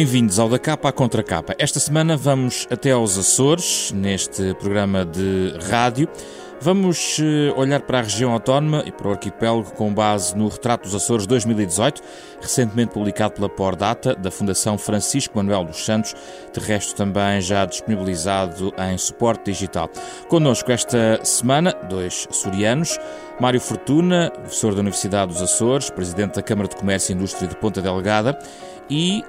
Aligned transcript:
Bem-vindos 0.00 0.38
ao 0.38 0.48
Da 0.48 0.58
Capa 0.58 0.88
à 0.88 0.92
Contra 0.92 1.22
Capa. 1.22 1.54
Esta 1.58 1.78
semana 1.78 2.16
vamos 2.16 2.66
até 2.70 2.90
aos 2.90 3.18
Açores, 3.18 3.92
neste 3.92 4.54
programa 4.54 5.04
de 5.04 5.52
rádio. 5.68 6.08
Vamos 6.58 7.18
eh, 7.20 7.52
olhar 7.54 7.82
para 7.82 7.98
a 7.98 8.02
região 8.02 8.32
autónoma 8.32 8.82
e 8.86 8.92
para 8.92 9.08
o 9.08 9.10
arquipélago 9.10 9.72
com 9.72 9.92
base 9.92 10.34
no 10.34 10.48
Retrato 10.48 10.84
dos 10.84 10.94
Açores 10.94 11.26
2018, 11.26 12.00
recentemente 12.40 12.94
publicado 12.94 13.34
pela 13.34 13.48
Pordata, 13.50 14.14
da 14.14 14.30
Fundação 14.30 14.78
Francisco 14.78 15.36
Manuel 15.36 15.64
dos 15.64 15.84
Santos, 15.84 16.14
de 16.50 16.60
resto 16.60 16.96
também 16.96 17.42
já 17.42 17.66
disponibilizado 17.66 18.72
em 18.90 18.96
suporte 18.96 19.52
digital. 19.52 19.90
Connosco 20.30 20.72
esta 20.72 21.22
semana, 21.22 21.74
dois 21.90 22.26
açorianos, 22.30 22.98
Mário 23.38 23.60
Fortuna, 23.60 24.30
professor 24.30 24.72
da 24.72 24.80
Universidade 24.80 25.34
dos 25.34 25.42
Açores, 25.42 25.90
presidente 25.90 26.36
da 26.36 26.42
Câmara 26.42 26.70
de 26.70 26.76
Comércio 26.76 27.12
e 27.12 27.16
Indústria 27.16 27.46
de 27.46 27.56
Ponta 27.56 27.82
Delgada, 27.82 28.38
e 28.88 29.22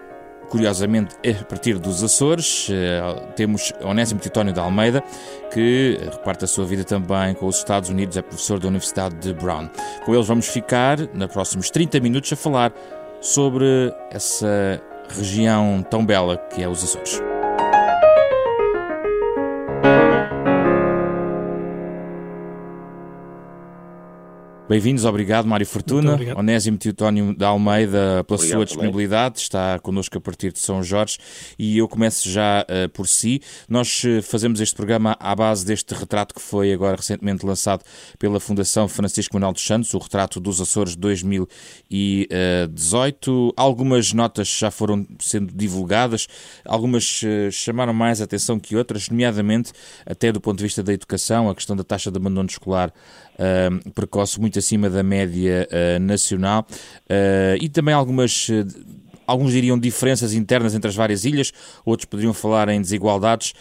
Curiosamente, 0.51 1.15
a 1.25 1.45
partir 1.45 1.79
dos 1.79 2.03
Açores, 2.03 2.67
eh, 2.69 3.01
temos 3.37 3.71
Onésimo 3.81 4.19
Titónio 4.19 4.51
de 4.53 4.59
Almeida, 4.59 5.01
que 5.49 5.97
reparte 6.11 6.43
a 6.43 6.47
sua 6.47 6.65
vida 6.65 6.83
também 6.83 7.33
com 7.35 7.47
os 7.47 7.59
Estados 7.59 7.89
Unidos, 7.89 8.17
é 8.17 8.21
professor 8.21 8.59
da 8.59 8.67
Universidade 8.67 9.15
de 9.15 9.33
Brown. 9.33 9.69
Com 10.05 10.13
eles 10.13 10.27
vamos 10.27 10.49
ficar, 10.49 10.99
nos 11.13 11.31
próximos 11.31 11.69
30 11.69 12.01
minutos, 12.01 12.33
a 12.33 12.35
falar 12.35 12.73
sobre 13.21 13.93
essa 14.11 14.81
região 15.07 15.85
tão 15.89 16.05
bela 16.05 16.35
que 16.35 16.61
é 16.61 16.67
os 16.67 16.83
Açores. 16.83 17.30
Bem-vindos, 24.71 25.03
obrigado 25.03 25.45
Mário 25.45 25.67
Fortuna, 25.67 26.17
Onésimo 26.37 26.77
Teutónio 26.77 27.35
da 27.35 27.49
Almeida 27.49 28.23
pela 28.23 28.37
obrigado 28.37 28.57
sua 28.57 28.63
disponibilidade, 28.63 29.33
também. 29.33 29.43
está 29.43 29.77
connosco 29.79 30.17
a 30.17 30.21
partir 30.21 30.53
de 30.53 30.59
São 30.59 30.81
Jorge 30.81 31.17
e 31.59 31.77
eu 31.77 31.89
começo 31.89 32.29
já 32.29 32.63
uh, 32.63 32.87
por 32.87 33.05
si. 33.05 33.41
Nós 33.67 34.01
uh, 34.05 34.23
fazemos 34.23 34.61
este 34.61 34.73
programa 34.73 35.17
à 35.19 35.35
base 35.35 35.65
deste 35.65 35.93
retrato 35.93 36.33
que 36.33 36.41
foi 36.41 36.71
agora 36.71 36.95
recentemente 36.95 37.45
lançado 37.45 37.83
pela 38.17 38.39
Fundação 38.39 38.87
Francisco 38.87 39.35
Manuel 39.35 39.51
dos 39.51 39.67
Santos, 39.67 39.93
o 39.93 39.97
retrato 39.97 40.39
dos 40.39 40.61
Açores 40.61 40.95
2018. 40.95 43.53
Algumas 43.57 44.13
notas 44.13 44.47
já 44.47 44.71
foram 44.71 45.05
sendo 45.19 45.53
divulgadas, 45.53 46.27
algumas 46.63 47.21
uh, 47.23 47.51
chamaram 47.51 47.93
mais 47.93 48.21
atenção 48.21 48.57
que 48.57 48.77
outras, 48.77 49.09
nomeadamente 49.09 49.73
até 50.05 50.31
do 50.31 50.39
ponto 50.39 50.59
de 50.59 50.63
vista 50.63 50.81
da 50.81 50.93
educação, 50.93 51.49
a 51.49 51.55
questão 51.55 51.75
da 51.75 51.83
taxa 51.83 52.09
de 52.09 52.15
abandono 52.15 52.47
escolar 52.47 52.93
precoce 53.93 54.39
muito 54.39 54.59
acima 54.59 54.89
da 54.89 55.03
média 55.03 55.67
uh, 55.71 55.99
nacional 55.99 56.65
uh, 56.69 57.57
e 57.61 57.69
também 57.69 57.93
algumas. 57.93 58.49
Uh, 58.49 59.01
alguns 59.27 59.53
diriam 59.53 59.79
diferenças 59.79 60.33
internas 60.33 60.75
entre 60.75 60.89
as 60.89 60.95
várias 60.95 61.23
ilhas, 61.23 61.53
outros 61.85 62.03
poderiam 62.05 62.33
falar 62.33 62.67
em 62.67 62.81
desigualdades, 62.81 63.53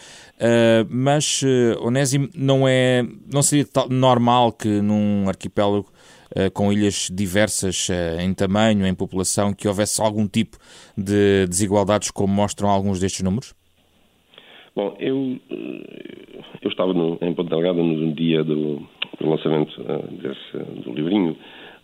mas, 0.88 1.42
Onésimo, 1.80 2.28
não, 2.34 2.66
é, 2.66 3.06
não 3.32 3.40
seria 3.40 3.64
normal 3.88 4.50
que 4.50 4.66
num 4.80 5.28
arquipélago 5.28 5.86
com 6.54 6.72
ilhas 6.72 7.08
diversas 7.12 7.86
em 8.18 8.34
tamanho, 8.34 8.84
em 8.84 8.94
população, 8.94 9.52
que 9.52 9.68
houvesse 9.68 10.02
algum 10.02 10.26
tipo 10.26 10.56
de 10.96 11.46
desigualdades, 11.46 12.10
como 12.10 12.34
mostram 12.34 12.68
alguns 12.68 12.98
destes 12.98 13.22
números? 13.22 13.54
Bom, 14.74 14.96
eu, 14.98 15.38
eu 16.62 16.68
estava 16.68 16.92
no, 16.92 17.16
em 17.20 17.32
Ponta 17.32 17.50
Delgada 17.50 17.80
no 17.80 18.12
dia 18.12 18.42
do, 18.42 18.82
do 19.20 19.28
lançamento 19.28 19.80
uh, 19.82 20.06
desse, 20.16 20.82
do 20.82 20.92
livrinho 20.92 21.36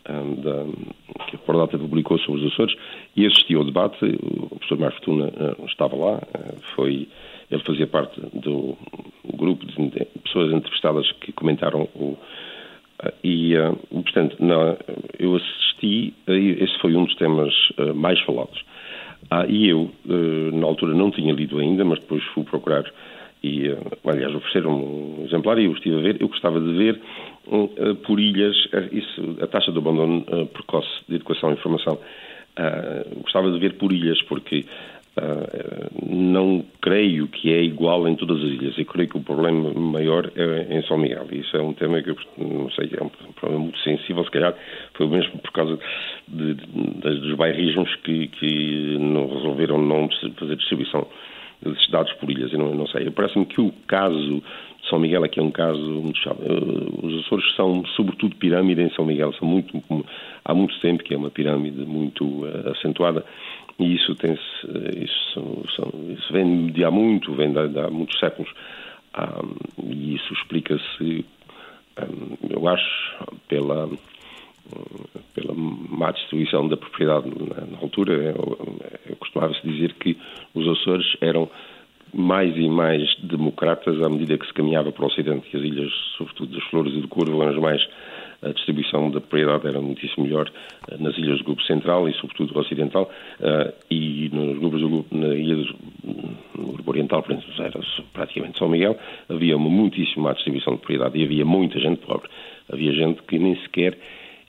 um, 0.08 0.34
da, 0.36 0.64
que 1.26 1.36
a 1.36 1.38
Pordata 1.40 1.78
publicou 1.78 2.18
sobre 2.18 2.40
os 2.40 2.52
Açores 2.52 2.74
e 3.14 3.26
assisti 3.26 3.54
ao 3.54 3.64
debate. 3.64 4.04
O 4.04 4.48
professor 4.48 4.78
Mar 4.78 4.92
Fortuna 4.92 5.26
uh, 5.26 5.66
estava 5.66 5.96
lá, 5.96 6.22
foi, 6.74 7.08
ele 7.50 7.62
fazia 7.62 7.86
parte 7.86 8.20
do 8.20 8.76
grupo 9.34 9.66
de 9.66 10.06
pessoas 10.24 10.52
entrevistadas 10.52 11.10
que 11.20 11.32
comentaram 11.32 11.88
o. 11.94 12.16
e, 13.22 13.54
portanto, 13.90 14.36
na, 14.40 14.76
eu 15.18 15.36
assisti, 15.36 16.14
esse 16.26 16.78
foi 16.78 16.96
um 16.96 17.04
dos 17.04 17.14
temas 17.16 17.52
mais 17.94 18.18
falados. 18.20 18.64
e 19.48 19.68
eu, 19.68 19.90
na 20.52 20.66
altura, 20.66 20.94
não 20.94 21.10
tinha 21.10 21.34
lido 21.34 21.58
ainda, 21.58 21.84
mas 21.84 21.98
depois 21.98 22.22
fui 22.32 22.44
procurar 22.44 22.84
e, 23.42 23.68
eh, 23.68 23.78
aliás, 24.04 24.34
ofereceram 24.34 24.72
um 24.72 25.24
exemplar 25.24 25.58
e 25.58 25.66
eu 25.66 25.72
estive 25.72 25.98
a 25.98 26.02
ver. 26.02 26.16
Eu 26.20 26.28
gostava 26.28 26.60
de 26.60 26.72
ver 26.72 27.00
uh, 27.46 27.94
por 27.96 28.18
ilhas 28.18 28.56
uh, 28.66 28.88
isso, 28.92 29.36
a 29.40 29.46
taxa 29.46 29.70
de 29.70 29.78
abandono 29.78 30.24
uh, 30.28 30.46
precoce 30.46 30.88
de 31.08 31.16
educação 31.16 31.50
e 31.50 31.54
informação. 31.54 31.98
gostava 33.22 33.50
de 33.50 33.58
ver 33.58 33.74
por 33.74 33.92
ilhas, 33.92 34.20
porque 34.22 34.64
não 36.06 36.62
creio 36.82 37.26
que 37.28 37.50
é 37.50 37.62
igual 37.62 38.06
em 38.06 38.14
todas 38.16 38.36
as 38.38 38.50
ilhas. 38.50 38.76
Eu 38.76 38.84
creio 38.84 39.08
que 39.08 39.16
o 39.16 39.22
problema 39.22 39.72
maior 39.72 40.30
é 40.36 40.76
em 40.76 40.82
São 40.82 40.98
Miguel. 40.98 41.26
Isso 41.32 41.56
é 41.56 41.62
um 41.62 41.72
tema 41.72 42.02
que 42.02 42.10
eu 42.10 42.16
não 42.36 42.70
sei, 42.70 42.90
é 42.98 43.02
um 43.02 43.08
problema 43.32 43.64
muito 43.64 43.78
sensível, 43.78 44.22
se 44.24 44.30
calhar 44.30 44.54
foi 44.92 45.06
mesmo 45.06 45.38
por 45.38 45.52
causa 45.52 45.78
de, 46.28 46.54
de, 46.54 47.20
dos 47.20 47.34
bairrismos 47.34 47.94
que, 48.04 48.28
que 48.28 48.98
não 48.98 49.26
resolveram 49.26 49.78
não 49.78 50.06
fazer 50.38 50.56
distribuição 50.56 51.06
desses 51.62 51.88
dados 51.88 52.12
por 52.14 52.30
ilhas, 52.30 52.52
eu 52.52 52.58
não, 52.58 52.74
não 52.74 52.86
sei. 52.86 53.10
Parece-me 53.10 53.46
que 53.46 53.60
o 53.60 53.72
caso 53.86 54.42
de 54.82 54.88
São 54.88 54.98
Miguel 54.98 55.24
aqui 55.24 55.40
é 55.40 55.42
um 55.42 55.50
caso 55.50 55.80
muito 55.80 56.18
chave. 56.18 56.40
Eh, 56.44 57.06
os 57.06 57.24
Açores 57.24 57.54
são, 57.56 57.84
sobretudo, 57.96 58.36
pirâmide 58.36 58.82
em 58.82 58.90
São 58.90 59.04
Miguel. 59.04 59.32
São 59.34 59.48
muito, 59.48 59.82
há 60.44 60.54
muito 60.54 60.78
tempo 60.80 61.02
que 61.02 61.14
é 61.14 61.16
uma 61.16 61.30
pirâmide 61.30 61.84
muito 61.84 62.24
uh, 62.24 62.70
acentuada 62.70 63.24
e 63.78 63.94
isso 63.94 64.14
tem 64.14 64.32
eh, 64.32 65.04
isso, 65.04 65.64
isso 66.08 66.32
vem 66.32 66.68
de 66.68 66.84
há 66.84 66.90
muito, 66.90 67.34
vem 67.34 67.52
de, 67.52 67.68
de 67.68 67.78
há 67.78 67.90
muitos 67.90 68.18
séculos. 68.18 68.50
Um, 69.16 69.90
e 69.90 70.14
isso 70.14 70.32
explica-se, 70.32 71.24
um, 71.98 72.50
eu 72.50 72.68
acho, 72.68 73.24
pela 73.48 73.88
pela 75.34 75.54
má 75.54 76.10
distribuição 76.10 76.68
da 76.68 76.76
propriedade 76.76 77.28
na, 77.70 77.78
altura. 77.78 78.12
Eu, 78.12 79.16
costumava-se 79.16 79.66
dizer 79.66 79.94
que 79.94 80.16
os 80.54 80.66
Açores 80.66 81.16
eram 81.20 81.48
mais 82.14 82.56
e 82.56 82.68
mais 82.68 83.14
democratas 83.22 84.00
à 84.02 84.08
medida 84.08 84.38
que 84.38 84.46
se 84.46 84.54
caminhava 84.54 84.92
para 84.92 85.04
o 85.04 85.06
Ocidente, 85.06 85.48
que 85.48 85.56
as 85.56 85.62
ilhas, 85.62 85.92
sobretudo 86.16 86.54
das 86.54 86.64
Flores 86.64 86.94
e 86.94 87.00
do 87.00 87.08
Corvo, 87.08 87.42
eram 87.42 87.52
as 87.52 87.58
mais 87.58 87.86
a 88.42 88.52
distribuição 88.52 89.10
da 89.10 89.20
propriedade 89.20 89.66
era 89.66 89.80
muitíssimo 89.80 90.24
melhor 90.24 90.50
eh, 90.88 90.96
nas 90.98 91.16
ilhas 91.16 91.38
do 91.38 91.44
Grupo 91.44 91.62
Central 91.62 92.08
e, 92.08 92.12
sobretudo, 92.14 92.58
Ocidental, 92.58 93.10
uh, 93.40 93.72
e 93.90 94.28
nos 94.32 94.58
grupos 94.58 94.80
do 94.80 94.88
grupo, 94.88 95.16
na 95.16 95.34
ilha 95.34 95.56
do 95.56 95.74
Grupo 96.54 96.90
Oriental, 96.90 97.22
por 97.22 97.32
exemplo, 97.32 97.52
era 97.58 97.80
praticamente 98.12 98.58
São 98.58 98.68
Miguel, 98.68 98.96
havia 99.28 99.56
uma 99.56 99.70
muitíssimo 99.70 100.24
má 100.24 100.32
distribuição 100.32 100.74
de 100.74 100.80
propriedade 100.80 101.18
e 101.18 101.24
havia 101.24 101.44
muita 101.44 101.78
gente 101.80 101.98
pobre. 102.06 102.28
Havia 102.70 102.92
gente 102.92 103.22
que 103.22 103.38
nem 103.38 103.56
sequer 103.62 103.98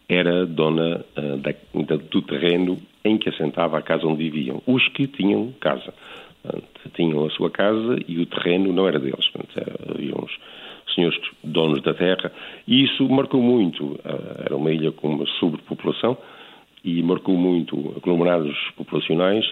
era 0.10 0.46
dona 0.46 1.06
uh, 1.18 1.38
da, 1.38 1.54
da, 1.84 1.96
do 1.98 2.22
terreno 2.22 2.78
em 3.04 3.18
que 3.18 3.30
assentava 3.30 3.78
a 3.78 3.82
casa 3.82 4.08
onde 4.08 4.30
viviam. 4.30 4.62
Os 4.66 4.88
que 4.90 5.08
tinham 5.08 5.54
casa. 5.60 5.94
Uh, 6.46 6.62
tinham 6.96 7.26
a 7.26 7.30
sua 7.32 7.52
casa 7.52 7.98
e 8.08 8.20
o 8.20 8.26
terreno 8.26 8.72
não 8.72 8.88
era 8.88 9.00
deles. 9.00 9.28
Portanto, 9.30 9.94
havia 9.94 10.16
uns 10.16 10.32
senhores 10.96 11.20
donos 11.44 11.82
da 11.82 11.94
terra 11.94 12.32
e 12.66 12.86
isso 12.86 13.08
marcou 13.10 13.42
muito. 13.42 13.84
Uh, 13.84 14.44
era 14.46 14.56
uma 14.56 14.72
ilha 14.72 14.92
com 14.92 15.10
uma 15.10 15.26
sobrepopulação 15.40 16.18
e 16.84 17.04
marcou 17.04 17.36
muito 17.36 17.94
aglomerados 17.98 18.56
populacionais 18.78 19.46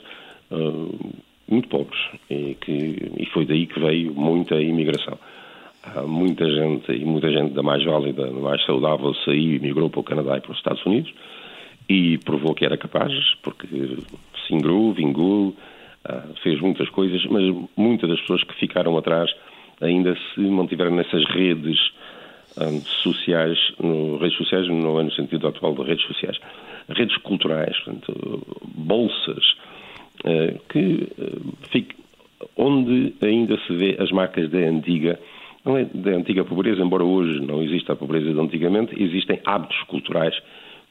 muito 1.48 1.68
pobres 1.70 2.00
e, 2.30 2.56
que, 2.62 3.12
e 3.18 3.26
foi 3.34 3.46
daí 3.46 3.66
que 3.66 3.80
veio 3.80 4.14
muita 4.14 4.62
imigração 4.62 5.18
muita 6.08 6.50
gente, 6.50 6.92
e 6.92 7.06
muita 7.06 7.32
gente 7.32 7.54
da 7.54 7.64
mais 7.64 7.84
válida, 7.84 8.26
da 8.28 8.40
mais 8.40 8.64
saudável, 8.66 9.14
saiu 9.26 9.56
e 9.56 9.60
migrou 9.60 9.90
para 9.90 10.00
o 10.00 10.04
Canadá 10.04 10.38
e 10.38 10.42
para 10.42 10.52
os 10.52 10.58
Estados 10.58 10.86
Unidos 10.86 11.14
e 11.88 12.18
provou 12.20 12.54
que 12.54 12.66
era 12.66 12.78
capaz, 12.78 13.14
porque 13.44 13.68
se 13.68 14.54
ingrou, 14.54 14.94
vingou, 14.94 15.56
ah, 16.04 16.28
fez 16.42 16.60
muitas 16.60 16.90
coisas, 16.90 17.24
mas 17.28 17.44
muitas 17.76 18.10
das 18.10 18.20
pessoas 18.22 18.44
que 18.44 18.54
ficaram 18.56 18.98
atrás 18.98 19.32
ainda 19.82 20.16
se 20.34 20.42
mantiveram 20.42 20.96
nessas 20.96 21.24
redes 21.26 21.78
ah, 22.58 22.72
sociais, 23.04 23.58
no, 23.80 24.18
redes 24.18 24.38
sociais 24.38 24.68
não 24.68 25.00
é 25.00 25.04
no 25.04 25.12
sentido 25.12 25.48
atual 25.48 25.74
de 25.76 25.84
redes 25.84 26.06
sociais, 26.06 26.40
redes 26.90 27.18
culturais, 27.18 27.78
portanto, 27.80 28.42
bolsas, 28.64 29.56
ah, 30.26 30.58
que 30.70 31.08
onde 32.58 33.14
ainda 33.22 33.58
se 33.66 33.74
vê 33.76 33.98
as 34.00 34.12
marcas 34.12 34.50
da 34.50 34.60
antiga 34.60 35.20
da 35.94 36.12
antiga 36.12 36.46
pobreza, 36.46 36.82
embora 36.82 37.04
hoje 37.04 37.40
não 37.42 37.64
exista 37.64 37.94
a 37.94 37.96
pobreza 37.96 38.32
de 38.32 38.40
antigamente, 38.40 39.02
existem 39.02 39.40
hábitos 39.46 39.82
culturais 39.84 40.36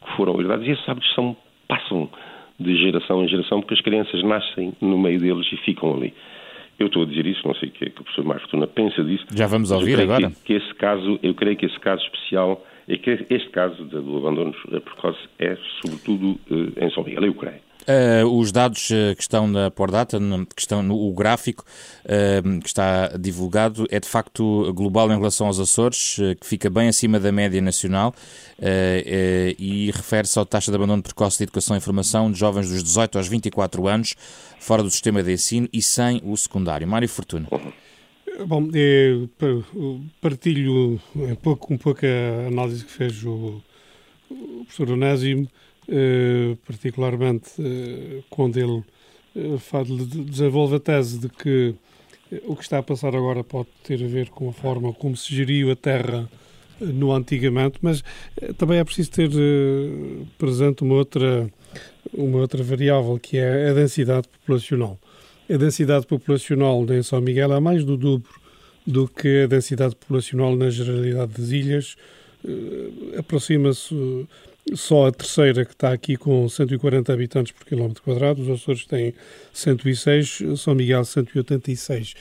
que 0.04 0.16
foram 0.16 0.40
herdados 0.40 0.66
e 0.66 0.70
esses 0.72 0.88
hábitos 0.88 1.14
são, 1.14 1.36
passam 1.68 2.10
de 2.58 2.76
geração 2.76 3.22
em 3.22 3.28
geração 3.28 3.60
porque 3.60 3.74
as 3.74 3.80
crianças 3.80 4.22
nascem 4.22 4.72
no 4.80 4.98
meio 4.98 5.20
deles 5.20 5.46
e 5.52 5.56
ficam 5.58 5.94
ali. 5.94 6.12
Eu 6.78 6.88
estou 6.88 7.04
a 7.04 7.06
dizer 7.06 7.24
isso, 7.24 7.46
não 7.46 7.54
sei 7.54 7.68
o 7.68 7.72
que, 7.72 7.84
é 7.84 7.90
que 7.90 8.00
o 8.00 8.04
professor 8.04 8.24
Marcos 8.24 8.50
Fortuna 8.50 8.66
pensa 8.66 9.04
disso. 9.04 9.24
Já 9.32 9.46
vamos 9.46 9.70
ouvir 9.70 10.00
agora. 10.00 10.28
Que, 10.30 10.42
que, 10.44 10.52
esse 10.54 10.74
caso, 10.74 11.20
eu 11.22 11.32
creio 11.34 11.56
que 11.56 11.66
esse 11.66 11.78
caso 11.78 12.02
especial, 12.02 12.64
é 12.88 12.96
que 12.96 13.10
este 13.30 13.48
caso 13.50 13.84
do 13.84 14.16
abandono 14.16 14.52
precoce 14.52 15.20
é 15.38 15.56
sobretudo 15.80 16.38
eh, 16.50 16.84
em 16.84 16.90
São 16.90 17.04
Miguel, 17.04 17.24
eu 17.26 17.34
creio. 17.34 17.60
Uh, 17.86 18.26
os 18.38 18.50
dados 18.50 18.88
uh, 18.88 19.14
que 19.14 19.20
estão 19.20 19.46
na 19.46 19.70
Pordata, 19.70 20.18
que 20.54 20.60
estão 20.62 20.82
no 20.82 21.12
gráfico 21.12 21.64
uh, 22.04 22.60
que 22.60 22.66
está 22.66 23.08
divulgado, 23.18 23.86
é 23.90 24.00
de 24.00 24.08
facto 24.08 24.72
global 24.72 25.10
em 25.10 25.16
relação 25.16 25.46
aos 25.46 25.60
Açores, 25.60 26.16
que 26.40 26.46
fica 26.46 26.70
bem 26.70 26.88
acima 26.88 27.20
da 27.20 27.30
média 27.30 27.60
nacional 27.60 28.14
e 29.58 29.90
refere-se 29.94 30.38
à 30.38 30.44
taxa 30.44 30.70
de 30.70 30.76
abandono 30.76 31.02
precoce 31.02 31.38
de 31.38 31.44
educação 31.44 31.76
e 31.76 31.80
formação 31.80 32.30
de 32.30 32.38
jovens 32.38 32.68
dos 32.70 32.82
18 32.82 33.18
aos 33.18 33.28
24 33.28 33.86
anos, 33.86 34.14
fora 34.58 34.82
do 34.82 34.90
sistema 34.90 35.22
de 35.22 35.32
ensino 35.32 35.68
e 35.72 35.82
sem 35.82 36.20
o 36.24 36.36
secundário. 36.36 36.86
Mário 36.86 37.08
Fortuna. 37.08 37.48
Bom, 38.46 38.68
partilho 40.20 41.00
um 41.14 41.34
pouco, 41.36 41.72
um 41.72 41.78
pouco 41.78 42.00
a 42.04 42.48
análise 42.48 42.84
que 42.84 42.90
fez 42.90 43.24
o, 43.24 43.62
o 44.30 44.64
professor 44.64 44.90
Onésimo, 44.90 45.46
eh, 45.46 45.63
particularmente 46.66 47.50
eh, 47.58 48.22
quando 48.30 48.56
ele 48.56 48.82
eh, 49.36 50.24
desenvolve 50.26 50.76
a 50.76 50.80
tese 50.80 51.18
de 51.18 51.28
que 51.28 51.74
o 52.46 52.56
que 52.56 52.62
está 52.62 52.78
a 52.78 52.82
passar 52.82 53.14
agora 53.14 53.44
pode 53.44 53.68
ter 53.82 54.02
a 54.02 54.08
ver 54.08 54.28
com 54.30 54.48
a 54.48 54.52
forma 54.52 54.92
como 54.92 55.16
se 55.16 55.34
geriu 55.34 55.70
a 55.70 55.76
terra 55.76 56.28
no 56.80 57.12
antigamente, 57.12 57.78
mas 57.80 58.02
também 58.56 58.78
é 58.78 58.84
preciso 58.84 59.12
ter 59.12 59.30
presente 60.36 60.82
uma 60.82 60.94
outra, 60.94 61.48
uma 62.12 62.38
outra 62.38 62.64
variável, 62.64 63.18
que 63.20 63.36
é 63.36 63.70
a 63.70 63.74
densidade 63.74 64.26
populacional. 64.26 64.98
A 65.48 65.56
densidade 65.56 66.06
populacional 66.06 66.84
em 66.92 67.02
São 67.02 67.20
Miguel 67.20 67.52
é 67.52 67.60
mais 67.60 67.84
do 67.84 67.96
dobro 67.96 68.32
do 68.84 69.06
que 69.06 69.42
a 69.42 69.46
densidade 69.46 69.94
populacional 69.94 70.56
na 70.56 70.70
generalidade 70.70 71.32
das 71.32 71.50
ilhas. 71.50 71.96
Aproxima-se 73.16 74.26
só 74.72 75.08
a 75.08 75.12
terceira, 75.12 75.64
que 75.64 75.72
está 75.72 75.92
aqui 75.92 76.16
com 76.16 76.48
140 76.48 77.12
habitantes 77.12 77.52
por 77.52 77.66
quilómetro 77.66 78.02
quadrado, 78.02 78.42
os 78.42 78.48
Açores 78.48 78.86
têm 78.86 79.14
106, 79.52 80.42
São 80.56 80.74
Miguel 80.74 81.04
186. 81.04 82.14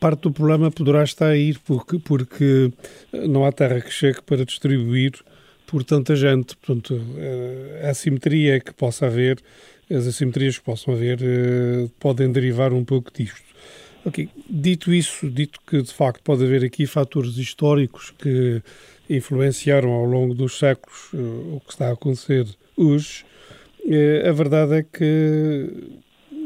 Parte 0.00 0.22
do 0.22 0.32
problema 0.32 0.70
poderá 0.70 1.04
estar 1.04 1.28
aí 1.28 1.54
porque, 1.64 1.98
porque 1.98 2.72
não 3.12 3.44
há 3.44 3.52
terra 3.52 3.80
que 3.80 3.90
chegue 3.90 4.22
para 4.22 4.44
distribuir 4.44 5.12
por 5.66 5.84
tanta 5.84 6.16
gente. 6.16 6.56
Portanto, 6.56 7.00
a 7.84 7.90
assimetria 7.90 8.58
que 8.58 8.72
possa 8.72 9.06
haver, 9.06 9.38
as 9.90 10.06
assimetrias 10.06 10.58
que 10.58 10.64
possam 10.64 10.94
haver, 10.94 11.20
eh, 11.22 11.88
podem 12.00 12.32
derivar 12.32 12.72
um 12.72 12.84
pouco 12.84 13.12
disto. 13.12 13.46
Ok, 14.06 14.28
dito 14.48 14.94
isso, 14.94 15.28
dito 15.28 15.58
que 15.66 15.82
de 15.82 15.92
facto 15.92 16.22
pode 16.22 16.44
haver 16.44 16.62
aqui 16.62 16.86
fatores 16.86 17.38
históricos 17.38 18.14
que 18.16 18.62
influenciaram 19.10 19.90
ao 19.90 20.04
longo 20.04 20.32
dos 20.32 20.60
séculos 20.60 21.12
uh, 21.12 21.56
o 21.56 21.60
que 21.66 21.72
está 21.72 21.88
a 21.88 21.92
acontecer 21.94 22.46
hoje, 22.76 23.24
uh, 23.84 24.28
a 24.28 24.30
verdade 24.30 24.74
é 24.74 24.82
que 24.84 25.90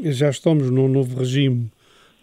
já 0.05 0.31
estamos 0.31 0.71
num 0.71 0.87
novo 0.87 1.19
regime 1.19 1.71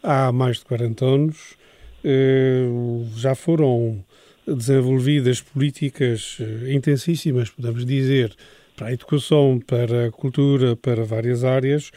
há 0.03 0.33
mais 0.33 0.59
de 0.59 0.65
40 0.65 1.05
anos, 1.05 1.57
uh, 2.05 3.09
já 3.17 3.37
foram 3.37 4.05
desenvolvidas 4.45 5.41
políticas 5.41 6.39
intensíssimas, 6.69 7.49
podemos 7.49 7.87
dizer, 7.87 8.35
para 8.75 8.89
a 8.89 8.93
educação, 8.93 9.61
para 9.65 10.07
a 10.07 10.11
cultura, 10.11 10.75
para 10.75 11.05
várias 11.05 11.45
áreas, 11.45 11.93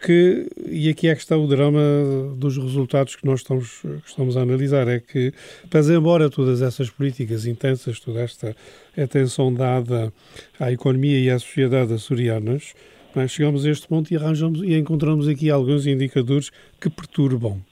que, 0.00 0.46
e 0.66 0.88
aqui 0.88 1.08
é 1.08 1.14
que 1.14 1.20
está 1.20 1.36
o 1.36 1.46
drama 1.46 1.80
dos 2.36 2.56
resultados 2.56 3.16
que 3.16 3.24
nós 3.24 3.40
estamos, 3.40 3.80
que 3.80 4.08
estamos 4.08 4.36
a 4.36 4.42
analisar, 4.42 4.88
é 4.88 5.00
que, 5.00 5.32
pese 5.70 5.94
embora 5.94 6.28
todas 6.28 6.62
essas 6.62 6.90
políticas 6.90 7.46
intensas, 7.46 7.98
toda 8.00 8.20
esta 8.20 8.54
atenção 8.96 9.52
dada 9.52 10.12
à 10.60 10.70
economia 10.70 11.18
e 11.18 11.30
à 11.30 11.38
sociedade 11.38 11.94
açorianas, 11.94 12.74
é? 13.16 13.26
chegamos 13.26 13.64
a 13.64 13.70
este 13.70 13.88
ponto 13.88 14.12
e 14.12 14.16
arranjamos 14.16 14.62
e 14.62 14.74
encontramos 14.74 15.26
aqui 15.26 15.50
alguns 15.50 15.86
indicadores 15.86 16.50
que 16.78 16.90
perturbam. 16.90 17.62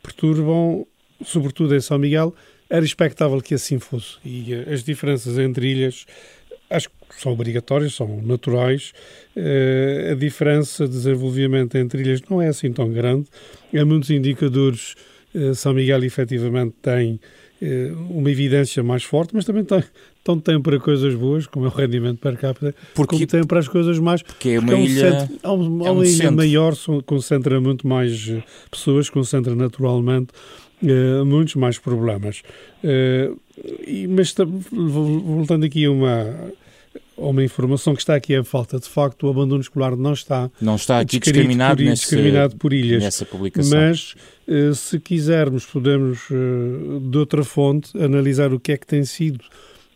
Perturbam, 0.00 0.86
sobretudo 1.24 1.74
em 1.74 1.80
São 1.80 1.98
Miguel, 1.98 2.34
era 2.70 2.84
expectável 2.84 3.40
que 3.42 3.54
assim 3.54 3.78
fosse. 3.78 4.16
E 4.24 4.54
eh, 4.54 4.72
as 4.72 4.82
diferenças 4.82 5.38
entre 5.38 5.66
ilhas 5.72 6.06
acho 6.72 6.88
que 6.88 7.20
são 7.20 7.32
obrigatórias, 7.32 7.94
são 7.94 8.20
naturais. 8.22 8.92
Uh, 9.36 10.12
a 10.12 10.14
diferença 10.14 10.86
de 10.86 10.92
desenvolvimento 10.92 11.76
entre 11.76 12.02
ilhas 12.02 12.20
não 12.28 12.40
é 12.40 12.48
assim 12.48 12.72
tão 12.72 12.90
grande. 12.90 13.26
Há 13.74 13.84
muitos 13.84 14.10
indicadores. 14.10 14.94
Uh, 15.34 15.54
São 15.54 15.72
Miguel 15.72 16.04
efetivamente 16.04 16.74
tem 16.82 17.20
uh, 17.62 17.96
uma 18.10 18.30
evidência 18.30 18.82
mais 18.82 19.02
forte, 19.02 19.34
mas 19.34 19.44
também 19.44 19.64
tem, 19.64 19.82
tanto 20.22 20.42
tem 20.42 20.60
para 20.60 20.78
coisas 20.78 21.14
boas, 21.14 21.46
como 21.46 21.66
é 21.66 21.68
o 21.68 21.72
rendimento 21.72 22.18
per 22.18 22.36
capita, 22.36 22.74
porque, 22.94 23.16
como 23.16 23.26
tem 23.26 23.44
para 23.44 23.60
as 23.60 23.68
coisas 23.68 23.98
mais. 23.98 24.22
Porque 24.22 24.50
é 24.50 24.58
uma 24.58 24.74
ilha. 24.74 25.20
Centro, 25.20 25.38
há, 25.42 25.52
um, 25.52 25.86
é 25.86 25.90
uma 25.90 26.04
ilha 26.04 26.16
centro. 26.16 26.36
maior, 26.36 26.74
concentra 27.06 27.60
muito 27.60 27.86
mais 27.86 28.30
pessoas, 28.70 29.08
concentra 29.08 29.54
naturalmente 29.54 30.32
Uh, 30.82 31.24
muitos 31.24 31.54
mais 31.54 31.78
problemas. 31.78 32.42
Uh, 32.82 33.38
e, 33.86 34.08
mas 34.08 34.34
voltando 34.72 35.64
aqui 35.64 35.84
a 35.84 35.90
uma, 35.92 36.52
uma 37.16 37.42
informação 37.42 37.94
que 37.94 38.00
está 38.00 38.14
aqui 38.14 38.34
em 38.34 38.42
falta. 38.42 38.78
De 38.78 38.88
facto, 38.88 39.26
o 39.26 39.30
abandono 39.30 39.60
escolar 39.60 39.96
não 39.96 40.12
está, 40.12 40.50
não 40.60 40.76
está 40.76 41.00
aqui 41.00 41.18
discriminado, 41.18 41.76
por, 41.76 41.84
nesse, 41.84 42.02
discriminado 42.02 42.56
por 42.56 42.72
ilhas. 42.72 43.02
Nessa 43.02 43.24
publicação. 43.24 43.78
Mas, 43.78 44.14
uh, 44.48 44.74
se 44.74 44.98
quisermos, 44.98 45.64
podemos, 45.64 46.20
de 47.10 47.18
outra 47.18 47.44
fonte, 47.44 47.96
analisar 48.02 48.52
o 48.52 48.60
que 48.60 48.72
é 48.72 48.76
que 48.76 48.86
tem 48.86 49.04
sido 49.04 49.44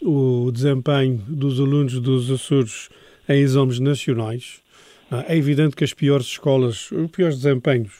o 0.00 0.50
desempenho 0.52 1.20
dos 1.26 1.58
alunos 1.58 1.98
dos 2.00 2.30
Açores 2.30 2.88
em 3.28 3.40
exames 3.40 3.80
nacionais. 3.80 4.60
Ah, 5.10 5.24
é 5.28 5.36
evidente 5.36 5.76
que 5.76 5.84
as 5.84 5.92
piores 5.92 6.26
escolas, 6.26 6.90
os 6.90 7.10
piores 7.10 7.36
desempenhos, 7.36 7.92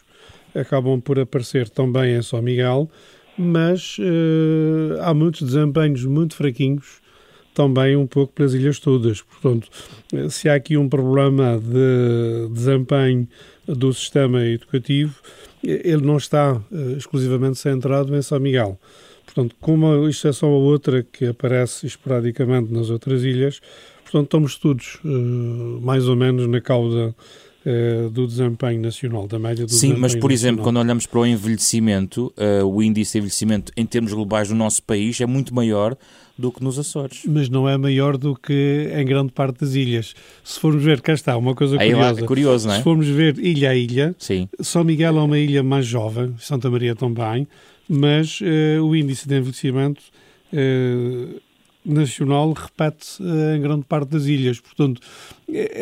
acabam 0.55 1.01
por 1.01 1.19
aparecer 1.19 1.69
também 1.69 2.17
em 2.17 2.23
São 2.23 2.41
Miguel, 2.43 2.91
mas 3.37 3.99
uh, 3.99 5.01
há 5.03 5.13
muitos 5.13 5.43
desempenhos 5.43 6.05
muito 6.05 6.35
fraquinhos 6.35 7.01
também 7.56 7.97
um 7.97 8.06
pouco 8.06 8.35
pelas 8.35 8.53
ilhas 8.53 8.79
todas. 8.79 9.23
Portanto, 9.23 9.70
eh, 10.12 10.29
se 10.29 10.47
há 10.47 10.55
aqui 10.55 10.76
um 10.76 10.91
problema 10.91 11.58
de 11.58 12.53
desempenho 12.53 13.26
do 13.66 13.95
sistema 13.95 14.45
educativo, 14.45 15.14
eh, 15.66 15.81
ele 15.83 16.04
não 16.04 16.19
está 16.19 16.61
exclusivamente 16.99 17.59
centrado 17.59 18.14
em 18.14 18.21
São 18.21 18.38
Miguel. 18.38 18.78
Portanto, 19.25 19.57
com 19.59 19.73
uma 19.73 20.09
exceção 20.09 20.50
ou 20.50 20.64
outra 20.64 21.02
que 21.02 21.25
aparece 21.26 21.87
esporadicamente 21.87 22.71
nas 22.71 22.90
outras 22.90 23.25
ilhas, 23.25 23.61
portanto, 24.02 24.26
estamos 24.26 24.57
todos 24.59 24.99
mais 25.83 26.07
ou 26.09 26.14
menos 26.14 26.47
na 26.47 26.61
cauda 26.61 27.14
uh, 27.66 28.11
do 28.11 28.26
desempenho 28.26 28.81
nacional, 28.81 29.26
da 29.26 29.38
média 29.38 29.66
do 29.66 29.73
Sim, 29.73 29.95
mas 29.95 30.14
por 30.14 30.31
exemplo, 30.31 30.59
nacional. 30.59 30.64
quando 30.64 30.85
olhamos 30.85 31.07
para 31.07 31.21
o 31.21 31.26
envelhecimento, 31.26 32.33
uh, 32.37 32.64
o 32.64 32.83
índice 32.83 33.12
de 33.12 33.19
envelhecimento 33.19 33.73
em 33.76 33.85
termos 33.85 34.12
globais 34.12 34.49
no 34.49 34.57
nosso 34.57 34.83
país 34.83 35.21
é 35.21 35.26
muito 35.26 35.54
maior 35.54 35.97
do 36.38 36.52
que 36.52 36.62
nos 36.62 36.78
Açores. 36.78 37.23
Mas 37.26 37.49
não 37.49 37.69
é 37.69 37.76
maior 37.76 38.16
do 38.16 38.35
que 38.35 38.90
em 38.95 39.05
grande 39.05 39.33
parte 39.33 39.61
das 39.61 39.75
ilhas. 39.75 40.14
Se 40.45 40.61
formos 40.61 40.83
ver, 40.83 41.00
cá 41.00 41.14
está, 41.14 41.37
uma 41.37 41.55
coisa 41.55 41.81
Aí 41.81 41.90
curiosa. 41.90 42.21
É 42.21 42.25
curioso, 42.25 42.69
não 42.69 42.75
é? 42.75 42.78
Se 42.78 42.85
formos 42.85 43.07
ver 43.09 43.38
ilha 43.38 43.71
a 43.71 43.75
ilha, 43.75 44.14
Sim. 44.19 44.49
São 44.61 44.85
Miguel 44.85 45.19
é 45.19 45.23
uma 45.23 45.38
ilha 45.38 45.62
mais 45.62 45.87
jovem, 45.87 46.35
Santa 46.38 46.71
Maria 46.71 46.95
também, 46.95 47.47
mas 47.88 48.40
uh, 48.40 48.83
o 48.85 48.95
índice 48.95 49.28
de 49.28 49.37
envelhecimento 49.37 50.02
uh, 50.52 51.40
nacional 51.85 52.52
repete-se 52.52 53.23
em 53.23 53.61
grande 53.61 53.85
parte 53.85 54.11
das 54.11 54.25
ilhas. 54.25 54.61
Portanto, 54.61 55.00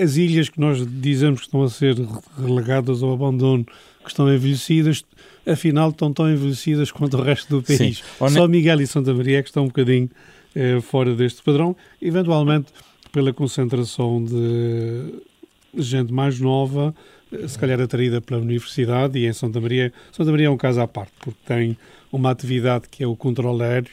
as 0.01 0.17
ilhas 0.17 0.49
que 0.49 0.61
nós 0.61 0.87
dizemos 0.87 1.41
que 1.41 1.47
estão 1.47 1.63
a 1.63 1.71
ser 1.71 1.97
relegadas 2.39 3.03
ao 3.03 3.13
abandono, 3.13 3.65
que 3.65 4.11
estão 4.11 4.33
envelhecidas, 4.33 5.03
afinal 5.47 5.89
estão 5.89 6.13
tão 6.13 6.31
envelhecidas 6.31 6.93
quanto 6.93 7.17
o 7.17 7.23
resto 7.23 7.57
do 7.57 7.63
país. 7.63 8.03
Só 8.31 8.47
Miguel 8.47 8.83
e 8.83 8.87
Santa 8.87 9.15
Maria 9.15 9.39
é 9.39 9.43
que 9.43 9.49
estão 9.49 9.65
um 9.65 9.69
bocadinho 9.69 10.11
eh, 10.55 10.81
fora 10.81 11.15
deste 11.15 11.43
padrão, 11.43 11.77
eventualmente 12.01 12.73
pela 13.13 13.33
concentração 13.33 14.25
de 14.25 15.23
gente 15.77 16.13
mais 16.13 16.41
nova, 16.41 16.95
eh, 17.33 17.47
se 17.47 17.59
calhar 17.59 17.81
atraída 17.81 18.21
pela 18.21 18.41
universidade, 18.41 19.19
e 19.19 19.27
em 19.27 19.33
Santa 19.33 19.61
Maria, 19.61 19.93
Santa 20.13 20.31
Maria 20.31 20.47
é 20.47 20.51
um 20.51 20.57
caso 20.57 20.81
à 20.81 20.89
parte, 20.89 21.13
porque 21.21 21.39
tem 21.47 21.77
uma 22.13 22.31
atividade 22.31 22.89
que 22.89 23.03
é 23.03 23.07
o 23.07 23.17
controle 23.17 23.63
aéreo, 23.63 23.91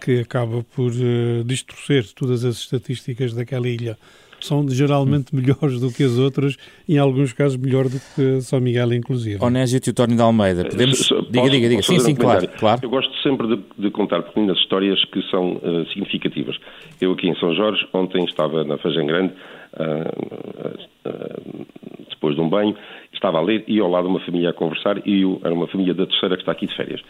que 0.00 0.18
acaba 0.18 0.64
por 0.74 0.90
uh, 0.90 1.44
distorcer 1.44 2.04
todas 2.12 2.44
as 2.44 2.56
estatísticas 2.56 3.32
daquela 3.34 3.68
ilha. 3.68 3.96
São 4.42 4.68
geralmente 4.68 5.34
melhores 5.34 5.80
do 5.80 5.92
que 5.92 6.02
as 6.02 6.18
outras, 6.18 6.56
em 6.88 6.98
alguns 6.98 7.32
casos 7.32 7.56
melhor 7.56 7.84
do 7.88 7.98
que 8.14 8.40
São 8.40 8.60
Miguel, 8.60 8.92
inclusive. 8.92 9.42
Onésio 9.42 9.80
Teotónio 9.80 10.16
de 10.16 10.22
Almeida, 10.22 10.64
podemos... 10.64 11.08
Posso, 11.08 11.22
diga, 11.30 11.50
diga, 11.50 11.68
diga. 11.68 11.82
Sim, 11.82 11.98
sim, 11.98 12.14
claro, 12.14 12.46
claro. 12.58 12.80
Eu 12.82 12.90
gosto 12.90 13.14
sempre 13.22 13.46
de, 13.46 13.62
de 13.78 13.90
contar 13.90 14.22
pequenas 14.22 14.58
histórias 14.58 15.04
que 15.06 15.22
são 15.30 15.54
uh, 15.54 15.86
significativas. 15.88 16.56
Eu 17.00 17.12
aqui 17.12 17.28
em 17.28 17.34
São 17.36 17.54
Jorge, 17.54 17.86
ontem 17.92 18.24
estava 18.24 18.64
na 18.64 18.78
Fajã 18.78 19.04
Grande, 19.06 19.32
uh, 19.74 21.66
depois 22.10 22.34
de 22.36 22.40
um 22.40 22.48
banho, 22.48 22.76
estava 23.12 23.38
a 23.38 23.40
ler 23.40 23.64
e 23.66 23.80
ao 23.80 23.90
lado 23.90 24.08
uma 24.08 24.20
família 24.20 24.50
a 24.50 24.52
conversar 24.52 25.06
e 25.06 25.22
eu, 25.22 25.40
era 25.44 25.52
uma 25.52 25.66
família 25.66 25.94
da 25.94 26.06
terceira 26.06 26.36
que 26.36 26.42
está 26.42 26.52
aqui 26.52 26.66
de 26.66 26.76
férias. 26.76 27.00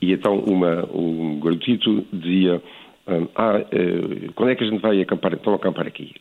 E 0.00 0.12
então 0.12 0.38
uma, 0.38 0.84
um 0.94 1.38
garotito 1.40 2.04
dizia 2.12 2.62
ah, 3.06 3.64
quando 4.34 4.50
é 4.50 4.54
que 4.54 4.64
a 4.64 4.66
gente 4.66 4.80
vai 4.80 5.00
acampar? 5.00 5.32
Então, 5.32 5.54
acampar 5.54 5.86
aqui. 5.86 6.12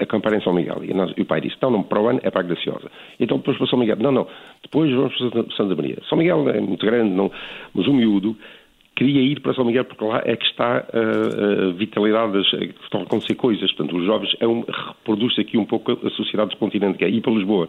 Acampar 0.00 0.34
em 0.34 0.40
São 0.42 0.52
Miguel. 0.52 0.84
E, 0.84 0.92
nós, 0.92 1.12
e 1.16 1.22
o 1.22 1.26
pai 1.26 1.40
disse: 1.40 1.56
Não, 1.62 1.70
não, 1.70 1.82
para 1.82 2.00
o 2.00 2.08
ano 2.08 2.20
é 2.22 2.30
para 2.30 2.40
a 2.40 2.44
Graciosa. 2.44 2.90
Então, 3.18 3.38
depois 3.38 3.56
para 3.56 3.66
São 3.66 3.78
Miguel. 3.78 3.96
Não, 3.96 4.12
não, 4.12 4.26
depois 4.62 4.92
vamos 4.92 5.16
para 5.16 5.44
Santa 5.56 5.74
Maria. 5.74 5.98
São 6.08 6.18
Miguel 6.18 6.48
é 6.50 6.60
muito 6.60 6.84
grande, 6.84 7.14
não, 7.14 7.30
mas 7.72 7.86
o 7.86 7.92
miúdo 7.92 8.36
queria 8.96 9.22
ir 9.22 9.40
para 9.40 9.54
São 9.54 9.64
Miguel 9.64 9.84
porque 9.84 10.04
lá 10.04 10.22
é 10.24 10.36
que 10.36 10.44
está 10.44 10.78
a, 10.78 11.68
a 11.68 11.70
vitalidade, 11.72 12.32
das, 12.32 12.46
estão 12.82 13.00
a 13.00 13.04
acontecer 13.04 13.34
coisas. 13.34 13.72
Portanto, 13.72 13.96
os 13.96 14.04
jovens 14.04 14.36
é 14.40 14.46
um, 14.46 14.64
reproduz 14.66 15.38
aqui 15.38 15.56
um 15.56 15.64
pouco 15.64 15.92
a 15.92 16.10
sociedade 16.10 16.50
do 16.50 16.56
continente, 16.56 16.98
que 16.98 17.04
é 17.04 17.08
ir 17.08 17.20
para 17.20 17.32
Lisboa. 17.32 17.68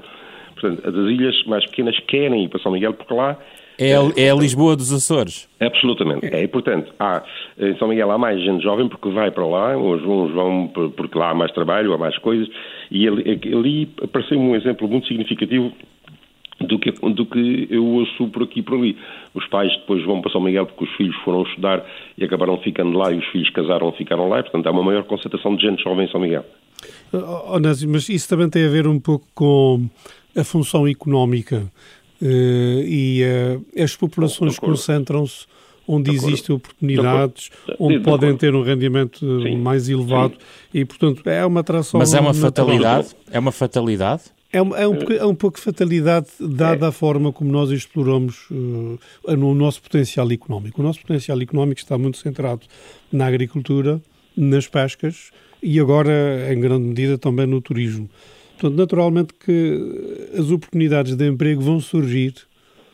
Portanto, 0.53 0.87
as 0.87 0.95
ilhas 0.95 1.43
mais 1.45 1.65
pequenas 1.65 1.97
querem 2.07 2.45
ir 2.45 2.49
para 2.49 2.59
São 2.59 2.71
Miguel 2.71 2.93
porque 2.93 3.13
lá 3.13 3.37
é, 3.77 3.91
é 3.91 4.31
a 4.31 4.35
Lisboa 4.35 4.75
dos 4.75 4.91
Açores. 4.91 5.47
Absolutamente. 5.59 6.27
É, 6.27 6.43
e, 6.43 6.47
portanto, 6.47 6.93
há, 6.99 7.23
em 7.57 7.77
São 7.77 7.87
Miguel 7.87 8.11
há 8.11 8.17
mais 8.17 8.41
gente 8.41 8.63
jovem 8.63 8.87
porque 8.87 9.09
vai 9.09 9.31
para 9.31 9.45
lá, 9.45 9.77
uns 9.77 10.01
vão, 10.01 10.27
vão 10.27 10.67
porque 10.95 11.17
lá 11.17 11.31
há 11.31 11.33
mais 11.33 11.51
trabalho, 11.51 11.93
há 11.93 11.97
mais 11.97 12.17
coisas, 12.19 12.47
e 12.89 13.07
ali, 13.07 13.39
ali 13.53 13.89
apareceu 14.01 14.39
um 14.39 14.55
exemplo 14.55 14.87
muito 14.87 15.07
significativo 15.07 15.71
do 16.61 16.79
que, 16.79 16.91
do 16.91 17.25
que 17.25 17.67
eu 17.69 17.85
ouço 17.85 18.27
por 18.29 18.43
aqui 18.43 18.59
e 18.59 18.63
por 18.63 18.75
ali. 18.75 18.97
Os 19.33 19.45
pais 19.47 19.71
depois 19.79 20.03
vão 20.05 20.21
para 20.21 20.31
São 20.31 20.41
Miguel 20.41 20.65
porque 20.65 20.85
os 20.85 20.91
filhos 20.95 21.15
foram 21.17 21.43
estudar 21.43 21.85
e 22.17 22.23
acabaram 22.23 22.57
ficando 22.57 22.97
lá 22.97 23.11
e 23.11 23.17
os 23.17 23.25
filhos 23.27 23.49
casaram 23.49 23.89
e 23.89 23.97
ficaram 23.97 24.29
lá, 24.29 24.39
e, 24.39 24.43
portanto 24.43 24.67
há 24.67 24.71
uma 24.71 24.83
maior 24.83 25.03
concentração 25.03 25.55
de 25.55 25.67
gente 25.67 25.83
jovem 25.83 26.05
em 26.05 26.11
São 26.11 26.21
Miguel. 26.21 26.45
Oh, 27.13 27.59
mas 27.87 28.09
isso 28.09 28.29
também 28.29 28.49
tem 28.49 28.65
a 28.65 28.69
ver 28.69 28.87
um 28.87 28.99
pouco 28.99 29.25
com 29.33 29.89
a 30.37 30.43
função 30.43 30.87
económica 30.87 31.63
e 32.27 33.23
uh, 33.23 33.81
as 33.83 33.95
populações 33.95 34.57
concentram-se 34.57 35.45
onde 35.87 36.11
existem 36.11 36.55
oportunidades, 36.55 37.51
onde 37.79 37.99
podem 37.99 38.35
ter 38.35 38.55
um 38.55 38.63
rendimento 38.63 39.19
Sim. 39.19 39.57
mais 39.57 39.87
elevado 39.87 40.33
Sim. 40.33 40.79
e, 40.79 40.85
portanto, 40.85 41.27
é 41.29 41.45
uma 41.45 41.59
atração. 41.59 41.99
Mas 41.99 42.13
é 42.13 42.19
uma 42.19 42.33
fatalidade? 42.33 43.09
É 43.31 43.39
uma 43.39 43.51
fatalidade? 43.51 44.23
É, 44.51 44.61
um, 44.61 44.75
é, 44.75 44.87
um, 44.87 44.97
é 45.19 45.25
um 45.25 45.35
pouco 45.35 45.59
fatalidade 45.59 46.27
dada 46.39 46.85
é. 46.85 46.89
a 46.89 46.91
forma 46.91 47.31
como 47.31 47.51
nós 47.51 47.71
exploramos 47.71 48.49
uh, 48.49 49.35
no 49.35 49.53
nosso 49.53 49.81
potencial 49.81 50.31
económico. 50.31 50.81
O 50.81 50.83
nosso 50.83 51.01
potencial 51.01 51.39
económico 51.41 51.81
está 51.81 51.97
muito 51.97 52.17
centrado 52.17 52.61
na 53.11 53.27
agricultura, 53.27 54.01
nas 54.35 54.67
pescas 54.67 55.31
e 55.61 55.79
agora, 55.79 56.51
em 56.53 56.59
grande 56.59 56.85
medida, 56.87 57.17
também 57.17 57.45
no 57.45 57.59
turismo. 57.59 58.09
Portanto, 58.57 58.77
naturalmente 58.77 59.33
que 59.33 60.31
as 60.37 60.49
oportunidades 60.49 61.15
de 61.15 61.27
emprego 61.27 61.61
vão 61.61 61.79
surgir 61.79 62.33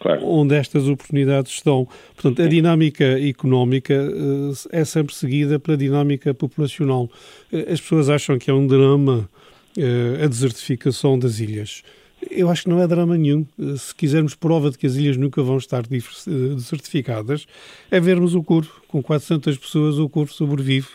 claro. 0.01 0.25
onde 0.25 0.56
estas 0.56 0.88
oportunidades 0.88 1.53
estão. 1.53 1.88
Portanto, 2.15 2.41
a 2.41 2.48
dinâmica 2.48 3.20
económica 3.20 3.94
eh, 3.94 4.80
é 4.82 4.86
sempre 4.86 5.13
seguida 5.13 5.60
pela 5.60 5.77
dinâmica 5.77 6.34
populacional. 6.34 7.10
Eh, 7.51 7.72
as 7.72 7.80
pessoas 7.80 8.10
acham 8.10 8.38
que 8.38 8.50
é 8.50 8.53
um 8.53 8.65
drama 8.65 9.30
eh, 9.77 10.24
a 10.24 10.27
desertificação 10.27 11.18
das 11.18 11.39
ilhas. 11.39 11.84
Eu 12.30 12.50
acho 12.50 12.63
que 12.63 12.70
não 12.70 12.80
é 12.80 12.88
drama 12.88 13.18
nenhum. 13.18 13.46
Se 13.77 13.96
quisermos 13.96 14.36
prova 14.36 14.70
de 14.70 14.77
que 14.77 14.86
as 14.86 14.96
ilhas 14.96 15.18
nunca 15.18 15.41
vão 15.41 15.58
estar 15.58 15.84
desertificadas, 15.88 17.48
é 17.89 18.00
vermos 18.00 18.36
o 18.36 18.44
Curvo. 18.44 18.72
Com 18.88 19.01
400 19.01 19.58
pessoas, 19.58 19.98
o 19.98 20.08
Curvo 20.08 20.32
sobrevive 20.32 20.88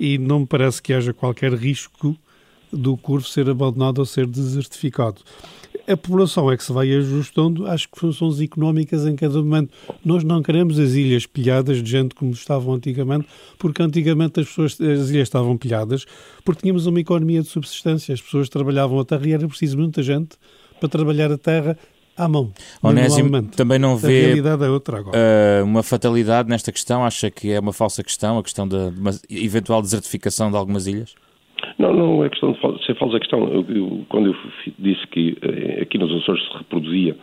e 0.00 0.16
não 0.16 0.40
me 0.40 0.46
parece 0.46 0.80
que 0.80 0.94
haja 0.94 1.12
qualquer 1.12 1.52
risco 1.52 2.16
do 2.72 2.96
curso 2.96 3.30
ser 3.30 3.48
abandonado 3.48 3.98
ou 3.98 4.06
ser 4.06 4.26
desertificado. 4.26 5.20
A 5.86 5.96
população 5.96 6.50
é 6.50 6.56
que 6.56 6.62
se 6.62 6.72
vai 6.72 6.92
ajustando 6.94 7.66
às 7.66 7.86
funções 7.92 8.40
económicas 8.40 9.04
em 9.04 9.16
cada 9.16 9.38
momento. 9.38 9.70
Nós 10.04 10.22
não 10.22 10.42
queremos 10.42 10.78
as 10.78 10.92
ilhas 10.92 11.26
pilhadas 11.26 11.82
de 11.82 11.90
gente 11.90 12.14
como 12.14 12.30
estavam 12.32 12.74
antigamente, 12.74 13.26
porque 13.58 13.82
antigamente 13.82 14.40
as, 14.40 14.46
pessoas, 14.46 14.72
as 14.80 15.10
ilhas 15.10 15.28
estavam 15.28 15.56
pilhadas 15.56 16.04
porque 16.44 16.62
tínhamos 16.62 16.86
uma 16.86 17.00
economia 17.00 17.42
de 17.42 17.48
subsistência. 17.48 18.14
As 18.14 18.20
pessoas 18.20 18.48
trabalhavam 18.48 18.98
a 19.00 19.04
terra 19.04 19.26
e 19.26 19.32
era 19.32 19.48
preciso 19.48 19.76
muita 19.76 20.02
gente 20.02 20.36
para 20.78 20.88
trabalhar 20.88 21.32
a 21.32 21.38
terra 21.38 21.76
à 22.16 22.28
mão. 22.28 22.52
Onésimo 22.82 23.42
também 23.42 23.78
não 23.78 23.96
vê 23.96 24.06
a 24.06 24.26
realidade 24.26 24.64
é 24.64 24.68
outra 24.68 24.98
agora. 24.98 25.18
Uh, 25.18 25.64
uma 25.64 25.82
fatalidade 25.82 26.48
nesta 26.48 26.70
questão? 26.70 27.04
Acha 27.04 27.30
que 27.30 27.50
é 27.50 27.58
uma 27.58 27.72
falsa 27.72 28.02
questão, 28.02 28.38
a 28.38 28.42
questão 28.42 28.68
da 28.68 28.92
eventual 29.28 29.82
desertificação 29.82 30.50
de 30.50 30.56
algumas 30.56 30.86
ilhas? 30.86 31.14
Não, 31.78 31.92
não 31.92 32.24
é 32.24 32.28
questão 32.28 32.52
de 32.52 32.84
ser 32.84 32.94
falsa. 32.96 33.16
A 33.16 33.20
questão, 33.20 33.40
eu, 33.48 33.64
eu, 33.68 34.04
quando 34.08 34.28
eu 34.28 34.36
disse 34.78 35.06
que 35.08 35.36
eh, 35.42 35.82
aqui 35.82 35.98
nos 35.98 36.12
Açores 36.22 36.42
se 36.44 36.58
reproduzia 36.58 37.16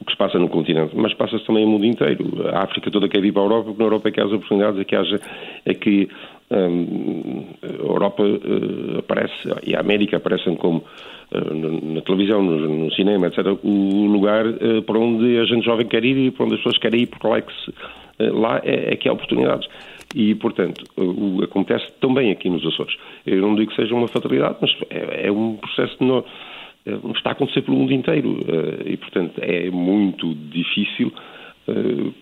o 0.00 0.04
que 0.04 0.12
se 0.12 0.18
passa 0.18 0.38
no 0.38 0.48
continente, 0.48 0.94
mas 0.94 1.14
passa-se 1.14 1.44
também 1.46 1.64
no 1.64 1.72
mundo 1.72 1.86
inteiro. 1.86 2.46
A 2.52 2.64
África 2.64 2.90
toda 2.90 3.08
quer 3.08 3.20
vir 3.20 3.32
para 3.32 3.42
a 3.42 3.46
Europa, 3.46 3.64
porque 3.64 3.78
na 3.78 3.86
Europa 3.86 4.08
é 4.08 4.12
que 4.12 4.20
há 4.20 4.24
as 4.24 4.32
oportunidades, 4.32 4.80
é 4.80 4.84
que, 4.84 4.96
haja, 4.96 5.20
é 5.64 5.74
que 5.74 6.08
hum, 6.50 7.44
a 7.62 7.82
Europa 7.82 8.22
uh, 8.22 8.98
aparece, 8.98 9.34
e 9.66 9.74
a 9.74 9.80
América 9.80 10.18
aparecem 10.18 10.54
como 10.56 10.84
uh, 11.32 11.94
na 11.94 12.02
televisão, 12.02 12.42
no, 12.42 12.58
no, 12.68 12.92
cinema, 12.92 13.28
etc., 13.28 13.46
o 13.64 14.06
lugar 14.06 14.46
uh, 14.46 14.82
para 14.82 14.98
onde 14.98 15.38
a 15.38 15.44
gente 15.44 15.64
jovem 15.64 15.86
quer 15.86 16.04
ir 16.04 16.16
e 16.18 16.30
para 16.30 16.44
onde 16.44 16.54
as 16.54 16.60
pessoas 16.60 16.78
querem 16.78 17.02
ir, 17.02 17.06
porque 17.06 17.26
lá 17.26 17.38
é 17.38 17.40
que, 17.40 17.52
se, 17.54 17.72
lá 18.18 18.60
é, 18.64 18.92
é 18.92 18.96
que 18.96 19.08
há 19.08 19.12
oportunidades 19.12 19.66
e, 20.14 20.34
portanto, 20.34 20.84
o, 20.96 21.42
acontece 21.42 21.90
também 22.00 22.30
aqui 22.30 22.48
nos 22.48 22.64
Açores. 22.66 22.96
Eu 23.26 23.40
não 23.42 23.54
digo 23.54 23.70
que 23.70 23.76
seja 23.76 23.94
uma 23.94 24.08
fatalidade, 24.08 24.56
mas 24.60 24.70
é, 24.90 25.26
é 25.26 25.32
um 25.32 25.56
processo 25.56 25.96
que 25.98 26.04
não, 26.04 26.24
é, 26.86 26.92
está 27.16 27.30
a 27.30 27.32
acontecer 27.32 27.62
pelo 27.62 27.76
mundo 27.76 27.92
inteiro 27.92 28.38
eh, 28.46 28.92
e, 28.92 28.96
portanto, 28.96 29.38
é 29.38 29.70
muito 29.70 30.34
difícil 30.34 31.12
uh, 31.68 32.14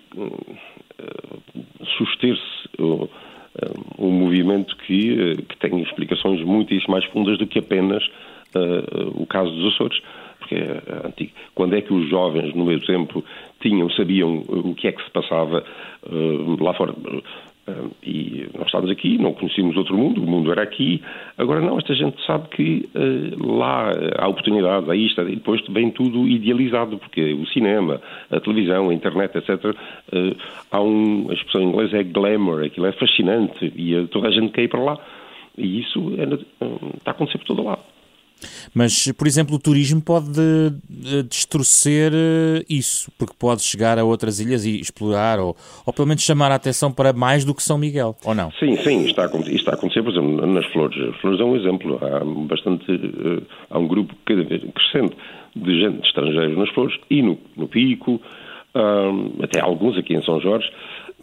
suster-se 1.98 2.68
um 3.98 4.10
movimento 4.10 4.76
que, 4.78 5.36
que 5.48 5.56
tem 5.58 5.80
explicações 5.82 6.42
muito 6.42 6.74
mais 6.90 7.04
fundas 7.06 7.38
do 7.38 7.46
que 7.46 7.60
apenas 7.60 8.04
o 9.16 9.26
caso 9.26 9.50
dos 9.50 9.74
Açores 9.74 10.00
porque 10.44 10.54
é 10.54 11.06
antigo. 11.06 11.32
Quando 11.54 11.74
é 11.74 11.80
que 11.80 11.92
os 11.92 12.08
jovens, 12.08 12.54
no 12.54 12.64
meu 12.64 12.80
tempo, 12.80 13.24
tinham, 13.60 13.90
sabiam 13.90 14.42
o 14.48 14.74
que 14.74 14.88
é 14.88 14.92
que 14.92 15.02
se 15.02 15.10
passava 15.10 15.64
uh, 16.06 16.62
lá 16.62 16.74
fora? 16.74 16.94
E 18.02 18.46
nós 18.54 18.66
estávamos 18.66 18.90
aqui, 18.90 19.16
não 19.16 19.32
conhecíamos 19.32 19.76
outro 19.76 19.96
mundo, 19.96 20.22
o 20.22 20.26
mundo 20.26 20.52
era 20.52 20.62
aqui. 20.62 21.02
Agora 21.38 21.60
não, 21.60 21.78
esta 21.78 21.94
gente 21.94 22.22
sabe 22.26 22.48
que 22.48 22.88
uh, 22.94 23.56
lá 23.56 23.90
há 24.18 24.28
oportunidades, 24.28 24.88
há 24.88 24.94
isto, 24.94 25.22
e 25.22 25.36
depois 25.36 25.62
vem 25.70 25.90
tudo 25.90 26.28
idealizado, 26.28 26.98
porque 26.98 27.32
o 27.32 27.46
cinema, 27.46 28.02
a 28.30 28.38
televisão, 28.40 28.90
a 28.90 28.94
internet, 28.94 29.38
etc. 29.38 29.64
Uh, 29.64 30.36
há 30.70 30.80
um, 30.82 31.30
a 31.30 31.32
expressão 31.32 31.62
em 31.62 31.68
inglês 31.68 31.94
é 31.94 32.02
glamour, 32.02 32.64
aquilo 32.64 32.86
é 32.86 32.92
fascinante 32.92 33.72
e 33.74 34.06
toda 34.08 34.28
a 34.28 34.30
gente 34.30 34.52
quer 34.52 34.64
ir 34.64 34.68
para 34.68 34.82
lá. 34.82 34.98
E 35.56 35.80
isso 35.80 36.12
é, 36.18 36.24
está 36.96 37.10
a 37.10 37.10
acontecer 37.12 37.38
por 37.38 37.46
todo 37.46 37.64
lado. 37.64 37.93
Mas, 38.74 39.10
por 39.12 39.26
exemplo, 39.26 39.56
o 39.56 39.58
turismo 39.58 40.00
pode 40.00 40.40
distorcer 41.28 42.12
eh, 42.14 42.64
isso, 42.68 43.10
porque 43.18 43.34
pode 43.38 43.62
chegar 43.62 43.98
a 43.98 44.04
outras 44.04 44.40
ilhas 44.40 44.64
e 44.64 44.80
explorar, 44.80 45.38
ou, 45.38 45.56
ou 45.84 45.92
pelo 45.92 46.08
menos 46.08 46.22
chamar 46.22 46.50
a 46.50 46.54
atenção 46.54 46.92
para 46.92 47.12
mais 47.12 47.44
do 47.44 47.54
que 47.54 47.62
São 47.62 47.78
Miguel, 47.78 48.16
ou 48.24 48.34
não? 48.34 48.50
Sim, 48.52 48.76
sim, 48.76 49.04
está 49.06 49.24
a, 49.24 49.40
está 49.50 49.72
a 49.72 49.74
acontecer, 49.74 50.02
por 50.02 50.12
exemplo, 50.12 50.46
nas 50.46 50.66
flores. 50.66 51.14
As 51.14 51.20
flores 51.20 51.40
é 51.40 51.44
um 51.44 51.56
exemplo. 51.56 51.98
Há 52.02 52.24
bastante, 52.46 52.84
eh, 52.90 53.42
há 53.70 53.78
um 53.78 53.86
grupo 53.86 54.14
cada 54.24 54.42
vez 54.44 54.62
crescente 54.74 55.16
de 55.56 55.80
gente 55.80 56.00
de 56.00 56.06
estrangeiros 56.06 56.58
nas 56.58 56.68
flores 56.70 56.96
e 57.10 57.22
no, 57.22 57.38
no 57.56 57.68
Pico, 57.68 58.20
até 59.40 59.60
alguns 59.60 59.96
aqui 59.96 60.14
em 60.14 60.22
São 60.22 60.40
Jorge, 60.40 60.68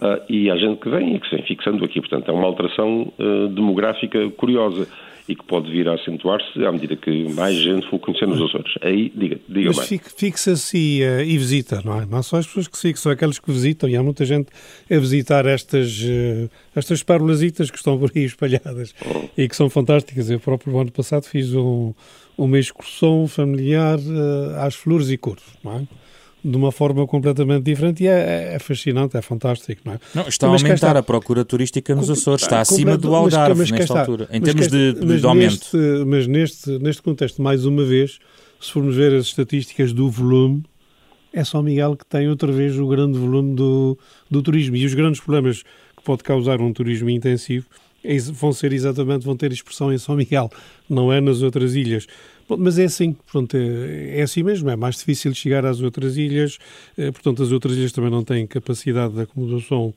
Uh, 0.01 0.19
e 0.27 0.49
há 0.49 0.57
gente 0.57 0.79
que 0.79 0.89
vem 0.89 1.15
e 1.15 1.19
que 1.19 1.29
se 1.29 1.35
vem 1.35 1.45
fixando 1.45 1.85
aqui. 1.85 1.99
Portanto, 1.99 2.29
é 2.29 2.33
uma 2.33 2.45
alteração 2.47 3.13
uh, 3.19 3.47
demográfica 3.49 4.29
curiosa 4.31 4.87
e 5.27 5.35
que 5.35 5.45
pode 5.45 5.71
vir 5.71 5.87
a 5.87 5.93
acentuar-se 5.93 6.65
à 6.65 6.71
medida 6.71 6.95
que 6.95 7.31
mais 7.33 7.55
gente 7.55 7.87
for 7.89 7.99
conhecendo 7.99 8.33
os 8.33 8.41
Açores. 8.41 8.73
Aí, 8.81 9.11
diga, 9.15 9.39
diga 9.47 9.67
Mas 9.67 9.77
mais. 9.77 10.13
fixa-se 10.17 10.77
e, 10.77 11.03
uh, 11.03 11.21
e, 11.21 11.37
visita, 11.37 11.81
não 11.85 12.01
é? 12.01 12.05
Não 12.05 12.23
são 12.23 12.39
as 12.39 12.47
pessoas 12.47 12.67
que 12.67 12.77
fixam, 12.77 13.03
são 13.03 13.11
aquelas 13.11 13.39
que 13.39 13.51
visitam 13.51 13.87
e 13.89 13.95
há 13.95 14.03
muita 14.03 14.25
gente 14.25 14.49
a 14.89 14.97
visitar 14.97 15.45
estas, 15.45 16.01
uh, 16.01 16.49
estas 16.75 17.03
parolasitas 17.03 17.69
que 17.69 17.77
estão 17.77 17.97
por 17.97 18.11
aí 18.15 18.23
espalhadas 18.25 18.93
oh. 19.05 19.29
e 19.37 19.47
que 19.47 19.55
são 19.55 19.69
fantásticas. 19.69 20.29
Eu 20.29 20.39
próprio, 20.39 20.73
no 20.73 20.79
ano 20.79 20.91
passado, 20.91 21.23
fiz 21.23 21.53
um, 21.53 21.93
uma 22.37 22.59
excursão 22.59 23.27
familiar 23.27 23.99
uh, 23.99 24.59
às 24.59 24.75
flores 24.75 25.09
e 25.09 25.17
cores, 25.17 25.43
não 25.63 25.77
é? 25.77 25.87
De 26.43 26.57
uma 26.57 26.71
forma 26.71 27.05
completamente 27.05 27.63
diferente 27.63 28.03
e 28.03 28.07
é, 28.07 28.55
é 28.55 28.59
fascinante, 28.59 29.15
é 29.15 29.21
fantástico. 29.21 29.81
Não, 29.85 29.93
é? 29.93 29.99
não 30.15 30.27
está 30.27 30.47
mas 30.47 30.61
a 30.61 30.65
aumentar 30.65 30.87
está, 30.87 30.99
a 30.99 31.03
procura 31.03 31.45
turística 31.45 31.93
nos 31.93 32.09
Açores, 32.09 32.43
está 32.43 32.61
acima 32.61 32.97
do 32.97 33.15
Algarve 33.15 33.59
mas, 33.59 33.69
mas 33.69 33.79
nesta 33.79 33.93
está, 33.93 33.99
altura, 33.99 34.27
em 34.31 34.41
termos 34.41 34.67
de, 34.67 34.93
de, 34.93 35.19
de 35.19 35.25
aumento. 35.25 35.51
Neste, 35.51 35.77
mas 36.05 36.27
neste, 36.27 36.69
neste 36.79 37.01
contexto, 37.01 37.41
mais 37.41 37.65
uma 37.65 37.83
vez, 37.83 38.19
se 38.59 38.71
formos 38.71 38.95
ver 38.95 39.13
as 39.13 39.25
estatísticas 39.25 39.93
do 39.93 40.09
volume, 40.09 40.63
é 41.33 41.43
São 41.43 41.61
Miguel 41.61 41.95
que 41.95 42.05
tem 42.05 42.27
outra 42.27 42.51
vez 42.51 42.77
o 42.77 42.87
grande 42.87 43.17
volume 43.17 43.55
do, 43.55 43.97
do 44.29 44.41
turismo 44.41 44.75
e 44.75 44.85
os 44.85 44.93
grandes 44.93 45.21
problemas 45.21 45.63
que 45.95 46.03
pode 46.03 46.23
causar 46.23 46.59
um 46.59 46.73
turismo 46.73 47.09
intensivo 47.09 47.67
é 48.03 48.17
vão 48.17 48.51
ser 48.51 48.73
exatamente, 48.73 49.25
vão 49.25 49.35
ter 49.35 49.51
expressão 49.51 49.93
em 49.93 49.97
São 49.97 50.15
Miguel, 50.15 50.49
não 50.89 51.13
é 51.13 51.21
nas 51.21 51.41
outras 51.41 51.75
ilhas. 51.75 52.07
Mas 52.57 52.77
é 52.77 52.85
assim, 52.85 53.13
portanto, 53.13 53.55
é, 53.57 54.19
é, 54.19 54.21
assim 54.21 54.43
mesmo, 54.43 54.69
é 54.69 54.75
mais 54.75 54.97
difícil 54.97 55.33
chegar 55.33 55.65
às 55.65 55.81
outras 55.81 56.17
ilhas, 56.17 56.57
eh, 56.97 57.11
portanto, 57.11 57.43
as 57.43 57.51
outras 57.51 57.75
ilhas 57.75 57.91
também 57.91 58.11
não 58.11 58.23
têm 58.23 58.45
capacidade 58.47 59.13
de 59.13 59.21
acomodação 59.21 59.93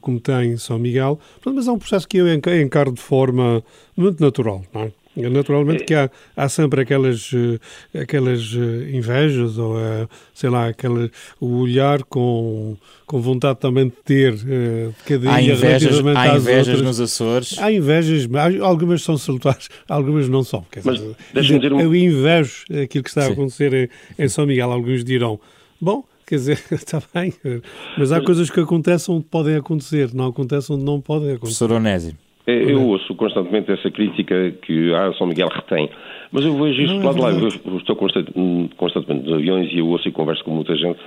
como 0.00 0.18
tem 0.18 0.56
São 0.56 0.76
Miguel, 0.76 1.20
mas 1.44 1.68
é 1.68 1.70
um 1.70 1.78
processo 1.78 2.08
que 2.08 2.16
eu 2.16 2.26
encaro 2.34 2.90
de 2.90 3.00
forma 3.00 3.62
muito 3.96 4.20
natural, 4.20 4.64
não 4.74 4.82
é? 4.82 4.92
Naturalmente 5.30 5.84
que 5.84 5.94
há, 5.94 6.10
há 6.36 6.48
sempre 6.48 6.82
aquelas, 6.82 7.30
eh, 7.34 8.00
aquelas 8.00 8.54
eh, 8.54 8.96
invejas 8.96 9.58
ou, 9.58 9.78
eh, 9.78 10.06
sei 10.32 10.50
lá, 10.50 10.68
aquele, 10.68 11.10
o 11.40 11.60
olhar 11.60 12.04
com, 12.04 12.76
com 13.06 13.20
vontade 13.20 13.58
também 13.58 13.86
de 13.86 13.94
ter 14.04 14.34
de 14.36 14.90
cada 15.04 15.32
há 15.32 15.42
invejas, 15.42 16.00
há 16.16 16.36
invejas 16.36 16.82
nos 16.82 17.00
Açores. 17.00 17.58
Há 17.58 17.72
invejas, 17.72 18.28
algumas 18.62 19.02
são 19.02 19.16
salutares, 19.18 19.68
algumas 19.88 20.28
não 20.28 20.44
são. 20.44 20.64
Quer 20.70 20.82
Mas 20.84 21.00
dizer, 21.34 21.72
um... 21.72 21.80
Eu 21.80 21.94
invejo 21.94 22.64
aquilo 22.82 23.02
que 23.02 23.10
está 23.10 23.24
a 23.24 23.28
acontecer 23.28 23.74
em, 23.74 24.24
em 24.24 24.28
São 24.28 24.46
Miguel. 24.46 24.70
Alguns 24.70 25.02
dirão, 25.02 25.40
bom, 25.80 26.04
quer 26.26 26.36
dizer, 26.36 26.62
está 26.70 27.02
bem, 27.12 27.32
mas 27.96 28.12
há 28.12 28.20
coisas 28.20 28.50
que 28.50 28.60
acontecem 28.60 29.14
onde 29.14 29.24
podem 29.24 29.56
acontecer, 29.56 30.14
não 30.14 30.26
acontecem 30.26 30.76
onde 30.76 30.84
não 30.84 31.00
podem 31.00 31.32
acontecer. 31.32 31.58
Professor 31.58 31.72
Onésio. 31.72 32.27
É, 32.48 32.72
eu 32.72 32.82
ouço 32.82 33.14
constantemente 33.14 33.70
essa 33.70 33.90
crítica 33.90 34.52
que 34.62 34.94
a 34.94 35.08
ah, 35.08 35.12
São 35.18 35.26
Miguel 35.26 35.48
retém, 35.48 35.90
mas 36.32 36.46
eu 36.46 36.54
vejo 36.54 36.80
isto 36.80 36.98
do 36.98 37.04
lado 37.04 37.16
de 37.16 37.20
lá. 37.20 37.30
Eu 37.30 37.76
estou 37.76 37.94
constantemente 37.94 39.26
nos 39.26 39.34
aviões 39.34 39.70
e 39.70 39.80
eu 39.80 39.86
ouço 39.86 40.08
e 40.08 40.12
converso 40.12 40.42
com 40.44 40.52
muita 40.52 40.74
gente. 40.74 40.98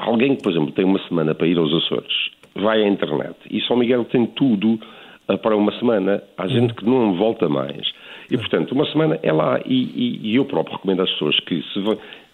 Alguém 0.00 0.34
que, 0.34 0.42
por 0.42 0.50
exemplo, 0.50 0.72
tem 0.72 0.84
uma 0.84 0.98
semana 1.06 1.36
para 1.36 1.46
ir 1.46 1.56
aos 1.56 1.72
Açores, 1.72 2.30
vai 2.56 2.82
à 2.82 2.88
internet 2.88 3.36
e 3.48 3.60
São 3.60 3.76
Miguel 3.76 4.04
tem 4.06 4.26
tudo 4.26 4.80
ah, 5.28 5.38
para 5.38 5.56
uma 5.56 5.70
semana. 5.78 6.20
Há 6.36 6.48
gente 6.48 6.74
que 6.74 6.84
não 6.84 7.14
volta 7.14 7.48
mais. 7.48 7.92
E, 8.28 8.36
portanto, 8.36 8.72
uma 8.72 8.86
semana 8.86 9.20
é 9.22 9.32
lá. 9.32 9.60
E, 9.64 9.84
e, 9.84 10.32
e 10.32 10.34
eu 10.34 10.44
próprio 10.44 10.78
recomendo 10.78 11.02
às 11.02 11.10
pessoas 11.12 11.38
que, 11.38 11.62
se 11.62 11.80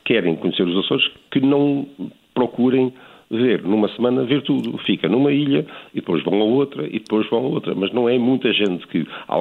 querem 0.07 0.37
conhecer 0.37 0.63
os 0.63 0.87
Açores, 0.87 1.07
que 1.31 1.41
não 1.41 1.87
procurem 2.33 2.95
ver 3.31 3.63
numa 3.63 3.89
semana, 3.91 4.25
ver 4.25 4.43
tudo. 4.43 4.77
Fica 4.79 5.09
numa 5.09 5.33
ilha 5.33 5.67
e 5.93 6.01
depois 6.01 6.23
vão 6.25 6.41
a 6.41 6.45
outra 6.45 6.87
e 6.87 6.99
depois 6.99 7.29
vão 7.29 7.41
a 7.41 7.49
outra. 7.49 7.75
Mas 7.75 7.93
não 7.93 8.09
é 8.09 8.19
muita 8.19 8.53
gente 8.53 8.87
que. 8.89 9.07
Há, 9.29 9.37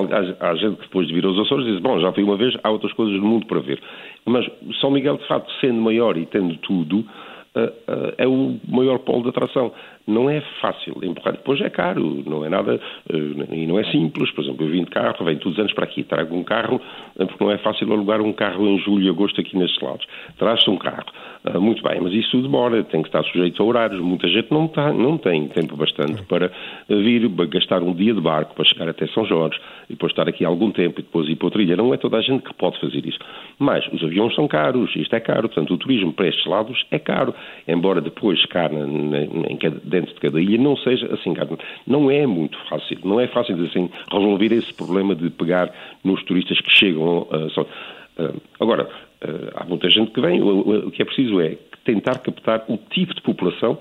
há 0.47 0.55
gente 0.55 0.77
que 0.77 0.83
depois 0.83 1.07
de 1.07 1.13
vir 1.13 1.25
aos 1.25 1.39
Açores 1.39 1.65
diz: 1.65 1.79
Bom, 1.79 1.99
já 1.99 2.11
fui 2.11 2.23
uma 2.23 2.37
vez, 2.37 2.55
há 2.63 2.69
outras 2.69 2.93
coisas 2.93 3.15
no 3.19 3.27
mundo 3.27 3.45
para 3.45 3.59
ver. 3.59 3.79
Mas 4.25 4.45
São 4.81 4.91
Miguel, 4.91 5.17
de 5.17 5.27
facto, 5.27 5.51
sendo 5.61 5.81
maior 5.81 6.17
e 6.17 6.25
tendo 6.25 6.55
tudo, 6.57 6.99
uh, 6.99 7.59
uh, 7.59 8.13
é 8.17 8.27
o 8.27 8.59
maior 8.67 8.99
polo 8.99 9.23
de 9.23 9.29
atração 9.29 9.71
não 10.07 10.29
é 10.29 10.41
fácil 10.61 10.95
empurrar. 11.03 11.33
Depois 11.33 11.59
é 11.59 11.69
caro, 11.69 12.23
não 12.25 12.45
é 12.45 12.49
nada, 12.49 12.79
eh, 13.09 13.55
e 13.55 13.67
não 13.67 13.77
é 13.77 13.83
simples. 13.91 14.31
Por 14.31 14.43
exemplo, 14.43 14.65
eu 14.65 14.71
vim 14.71 14.83
de 14.83 14.89
carro, 14.89 15.25
venho 15.25 15.39
todos 15.39 15.57
os 15.57 15.59
anos 15.59 15.73
para 15.73 15.83
aqui, 15.83 16.03
trago 16.03 16.33
um 16.33 16.43
carro, 16.43 16.81
eh, 17.19 17.25
porque 17.25 17.43
não 17.43 17.51
é 17.51 17.57
fácil 17.57 17.91
alugar 17.91 18.21
um 18.21 18.31
carro 18.31 18.65
em 18.67 18.79
julho 18.79 19.05
e 19.05 19.09
agosto 19.09 19.41
aqui 19.41 19.57
nestes 19.57 19.81
lados. 19.81 20.05
Traz-se 20.37 20.69
um 20.69 20.77
carro. 20.77 21.05
Ah, 21.43 21.59
muito 21.59 21.83
bem, 21.83 21.99
mas 22.01 22.13
isso 22.13 22.41
demora, 22.41 22.83
tem 22.83 23.01
que 23.01 23.09
estar 23.09 23.23
sujeito 23.23 23.61
a 23.61 23.65
horários. 23.65 23.99
Muita 24.01 24.27
gente 24.27 24.51
não, 24.51 24.65
está, 24.65 24.91
não 24.93 25.17
tem 25.17 25.47
tempo 25.49 25.75
bastante 25.75 26.21
para 26.23 26.51
vir, 26.89 27.27
gastar 27.49 27.83
um 27.83 27.93
dia 27.93 28.13
de 28.13 28.21
barco 28.21 28.55
para 28.55 28.65
chegar 28.65 28.89
até 28.89 29.07
São 29.07 29.25
Jorge, 29.25 29.59
e 29.89 29.93
depois 29.93 30.11
estar 30.11 30.27
aqui 30.27 30.45
algum 30.45 30.71
tempo 30.71 30.99
e 30.99 31.03
depois 31.03 31.27
ir 31.27 31.35
para 31.35 31.47
outra 31.47 31.61
ilha. 31.61 31.75
Não 31.75 31.93
é 31.93 31.97
toda 31.97 32.17
a 32.17 32.21
gente 32.21 32.43
que 32.43 32.53
pode 32.53 32.79
fazer 32.79 33.05
isso. 33.05 33.19
Mas 33.59 33.85
os 33.91 34.03
aviões 34.03 34.33
são 34.35 34.47
caros, 34.47 34.95
isto 34.95 35.15
é 35.15 35.19
caro, 35.19 35.49
portanto 35.49 35.73
o 35.73 35.77
turismo 35.77 36.13
para 36.13 36.27
estes 36.27 36.45
lados 36.45 36.85
é 36.91 36.99
caro, 36.99 37.33
embora 37.67 38.01
depois 38.01 38.43
cá 38.47 38.69
em, 38.71 39.57
dentro 39.99 40.13
de 40.13 40.19
cada. 40.19 40.41
Ilha 40.41 40.57
não 40.57 40.77
seja 40.77 41.13
assim, 41.13 41.33
não 41.85 42.11
é 42.11 42.25
muito 42.25 42.57
fácil, 42.69 42.97
não 43.03 43.19
é 43.19 43.27
fácil 43.27 43.55
assim 43.65 43.89
resolver 44.11 44.53
esse 44.53 44.73
problema 44.73 45.15
de 45.15 45.29
pegar 45.29 45.71
nos 46.03 46.23
turistas 46.23 46.59
que 46.61 46.69
chegam. 46.71 47.27
Uh, 47.31 47.49
só, 47.51 47.61
uh, 47.61 48.41
agora, 48.59 48.83
uh, 48.85 49.51
há 49.55 49.65
muita 49.65 49.89
gente 49.89 50.11
que 50.11 50.21
vem, 50.21 50.41
o, 50.41 50.87
o, 50.87 50.91
que 50.91 51.01
é 51.01 51.05
preciso 51.05 51.41
é 51.41 51.57
tentar 51.83 52.19
captar 52.19 52.65
o 52.67 52.77
tipo 52.77 53.13
de 53.13 53.21
população 53.21 53.79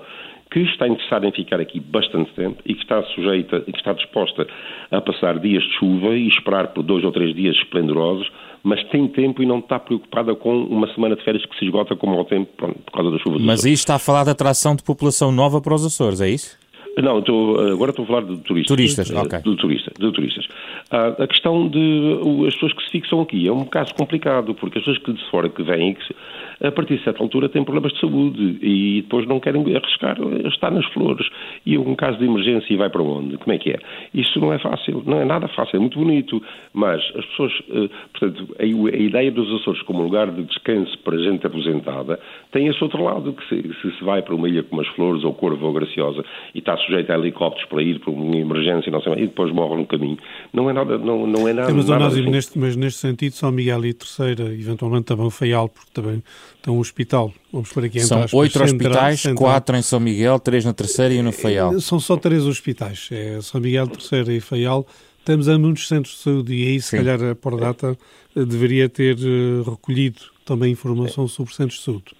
que 0.51 0.59
está 0.61 0.87
interessada 0.87 1.27
em 1.27 1.31
ficar 1.31 1.59
aqui 1.59 1.79
bastante 1.79 2.31
tempo 2.33 2.61
e 2.65 2.73
que 2.73 2.81
está 2.81 3.01
sujeita 3.03 3.63
e 3.67 3.71
que 3.71 3.77
está 3.77 3.93
disposta 3.93 4.47
a 4.91 5.01
passar 5.01 5.39
dias 5.39 5.63
de 5.63 5.73
chuva 5.77 6.15
e 6.15 6.27
esperar 6.27 6.67
por 6.69 6.83
dois 6.83 7.03
ou 7.03 7.11
três 7.11 7.35
dias 7.35 7.55
esplendorosos 7.57 8.29
mas 8.63 8.83
tem 8.89 9.07
tempo 9.07 9.41
e 9.41 9.45
não 9.45 9.59
está 9.59 9.79
preocupada 9.79 10.35
com 10.35 10.63
uma 10.63 10.93
semana 10.93 11.15
de 11.15 11.23
férias 11.23 11.45
que 11.45 11.57
se 11.57 11.65
esgota 11.65 11.95
como 11.95 12.17
ao 12.17 12.25
tempo 12.25 12.51
pronto, 12.57 12.77
por 12.79 12.91
causa 12.91 13.11
da 13.11 13.17
chuva. 13.19 13.37
Mas 13.39 13.65
aí 13.65 13.71
está 13.71 13.95
a 13.95 13.99
falar 13.99 14.25
de 14.25 14.31
atração 14.31 14.75
de 14.75 14.83
população 14.83 15.31
nova 15.31 15.61
para 15.61 15.73
os 15.73 15.85
Açores, 15.85 16.19
é 16.19 16.29
isso? 16.29 16.57
Não, 17.01 17.19
estou, 17.19 17.59
agora 17.59 17.91
estou 17.91 18.03
a 18.03 18.07
falar 18.07 18.21
de 18.23 18.37
turistas. 18.37 18.75
Turistas, 18.75 19.11
ok. 19.11 19.39
De, 19.39 19.55
turista, 19.55 19.91
de 19.99 20.11
turistas. 20.11 20.47
Ah, 20.89 21.15
a 21.19 21.27
questão 21.27 21.69
de 21.69 22.19
as 22.47 22.55
pessoas 22.55 22.73
que 22.73 22.83
se 22.85 22.91
fixam 22.91 23.21
aqui 23.21 23.47
é 23.47 23.51
um 23.51 23.65
caso 23.65 23.93
complicado, 23.93 24.55
porque 24.55 24.79
as 24.79 24.83
pessoas 24.83 25.03
que 25.03 25.13
de 25.13 25.29
fora 25.29 25.47
que 25.47 25.61
vêm, 25.61 25.93
que 25.93 26.15
a 26.61 26.71
partir 26.71 26.97
de 26.97 27.03
certa 27.03 27.21
altura 27.21 27.49
têm 27.49 27.63
problemas 27.63 27.93
de 27.93 27.99
saúde 27.99 28.57
e 28.61 29.01
depois 29.01 29.27
não 29.27 29.39
querem 29.39 29.61
arriscar 29.75 30.17
estar 30.45 30.71
nas 30.71 30.85
flores. 30.87 31.27
E 31.65 31.77
um 31.77 31.95
caso 31.95 32.17
de 32.17 32.25
emergência 32.25 32.73
e 32.73 32.77
vai 32.77 32.89
para 32.89 33.01
onde? 33.01 33.37
Como 33.37 33.53
é 33.53 33.57
que 33.57 33.71
é? 33.71 33.79
Isso 34.13 34.39
não 34.39 34.53
é 34.53 34.59
fácil, 34.59 35.03
não 35.05 35.19
é 35.19 35.25
nada 35.25 35.47
fácil, 35.49 35.77
é 35.77 35.79
muito 35.79 35.99
bonito, 35.99 36.41
mas 36.73 37.01
as 37.15 37.25
pessoas, 37.25 37.53
eh, 37.69 37.89
portanto, 38.11 38.55
a, 38.59 38.65
ideia 38.65 39.31
dos 39.31 39.61
Açores 39.61 39.81
como 39.83 40.01
lugar 40.01 40.31
de 40.31 40.43
descanso 40.43 40.97
para 40.99 41.17
gente 41.17 41.45
aposentada 41.45 42.19
tem 42.51 42.67
esse 42.67 42.83
outro 42.83 43.03
lado, 43.03 43.33
que 43.33 43.47
se, 43.47 43.73
se, 43.81 43.97
se 43.97 44.03
vai 44.03 44.21
para 44.21 44.35
uma 44.35 44.49
ilha 44.49 44.63
como 44.63 44.81
as 44.81 44.87
flores 44.89 45.23
ou 45.23 45.33
Corvo 45.33 45.67
ou 45.67 45.73
Graciosa 45.73 46.23
e 46.53 46.59
está 46.59 46.77
sujeito 46.77 47.11
a 47.11 47.15
helicópteros 47.15 47.67
para 47.69 47.81
ir 47.81 47.99
para 47.99 48.11
uma 48.11 48.35
emergência 48.35 48.91
não 48.91 49.01
sei, 49.01 49.13
e 49.13 49.27
depois 49.27 49.51
morre 49.51 49.77
no 49.77 49.85
caminho, 49.85 50.17
não 50.53 50.69
é 50.69 50.73
nada, 50.73 50.97
não, 50.97 51.27
não 51.27 51.47
é 51.47 51.53
nada. 51.53 51.67
Temos 51.67 51.87
nada 51.89 52.07
assim. 52.07 52.29
neste, 52.29 52.57
mas 52.57 52.75
neste 52.75 52.99
sentido, 52.99 53.33
São 53.33 53.51
Miguel 53.51 53.85
e 53.85 53.93
Terceira, 53.93 54.43
eventualmente 54.43 55.05
também 55.05 55.25
o 55.25 55.31
Faial, 55.31 55.69
porque 55.69 55.91
também 55.93 56.23
tem 56.67 56.73
um 56.73 56.79
hospital. 56.79 57.33
Vamos 57.51 57.71
por 57.71 57.85
aqui 57.85 58.01
São 58.01 58.25
oito 58.33 58.61
hospitais, 58.61 59.23
quatro 59.35 59.77
em 59.77 59.81
São 59.81 60.01
Miguel, 60.01 60.37
três 60.37 60.65
na 60.65 60.73
Terceira 60.73 61.13
e 61.13 61.19
um 61.19 61.23
no 61.23 61.31
Faial. 61.31 61.73
Eh, 61.73 61.79
são 61.79 61.97
só 61.97 62.17
três 62.17 62.43
hospitais, 62.43 63.07
é 63.09 63.39
São 63.41 63.61
Miguel, 63.61 63.87
Terceira 63.87 64.33
e 64.33 64.41
Faial. 64.41 64.85
Temos 65.23 65.47
a 65.47 65.57
muitos 65.57 65.87
centros 65.87 66.15
de 66.15 66.21
saúde 66.23 66.53
e 66.53 66.67
aí, 66.67 66.81
se 66.81 66.89
Sim. 66.89 66.97
calhar, 66.97 67.23
a 67.23 67.35
Pordata 67.35 67.97
eh, 68.35 68.43
deveria 68.43 68.89
ter 68.89 69.17
eh, 69.17 69.63
recolhido 69.69 70.19
também 70.43 70.73
informação 70.73 71.25
sobre 71.27 71.53
centros 71.53 71.79
de 71.79 71.85
saúde 71.85 72.11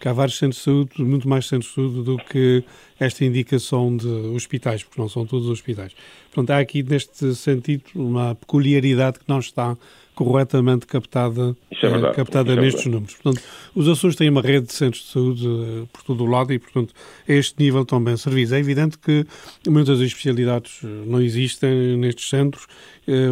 que 0.00 0.08
há 0.08 0.12
vários 0.12 0.38
centros 0.38 0.58
de 0.58 0.64
saúde, 0.64 0.90
muito 1.04 1.28
mais 1.28 1.46
centros 1.46 1.68
de 1.68 1.74
saúde 1.74 2.02
do 2.02 2.16
que 2.16 2.64
esta 2.98 3.24
indicação 3.24 3.94
de 3.94 4.08
hospitais, 4.08 4.82
porque 4.82 5.00
não 5.00 5.08
são 5.08 5.26
todos 5.26 5.48
hospitais. 5.48 5.92
Portanto, 6.32 6.50
há 6.50 6.58
aqui, 6.58 6.82
neste 6.82 7.34
sentido, 7.34 7.84
uma 7.94 8.34
peculiaridade 8.34 9.18
que 9.18 9.24
não 9.28 9.38
está 9.38 9.76
corretamente 10.14 10.86
captada, 10.86 11.56
é 11.70 11.88
verdade, 11.88 12.14
captada 12.14 12.52
é 12.52 12.56
nestes 12.56 12.86
números. 12.86 13.14
Portanto, 13.14 13.42
os 13.74 13.88
Açores 13.88 14.16
têm 14.16 14.28
uma 14.28 14.42
rede 14.42 14.66
de 14.66 14.72
centros 14.72 15.04
de 15.04 15.10
saúde 15.10 15.46
uh, 15.46 15.88
por 15.92 16.02
todo 16.02 16.24
o 16.24 16.26
lado 16.26 16.52
e, 16.52 16.58
portanto, 16.58 16.94
a 17.28 17.32
este 17.32 17.54
nível 17.58 17.82
estão 17.82 18.02
bem 18.02 18.16
servidos. 18.16 18.52
É 18.52 18.58
evidente 18.58 18.98
que 18.98 19.26
muitas 19.66 20.00
especialidades 20.00 20.80
eh, 20.82 20.86
não 21.06 21.22
existem 21.22 21.96
nestes 21.96 22.28
centros, 22.28 22.66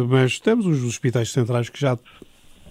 mas 0.07 0.39
temos 0.39 0.65
os 0.65 0.83
hospitais 0.83 1.31
centrais 1.31 1.69
que 1.69 1.79
já 1.79 1.97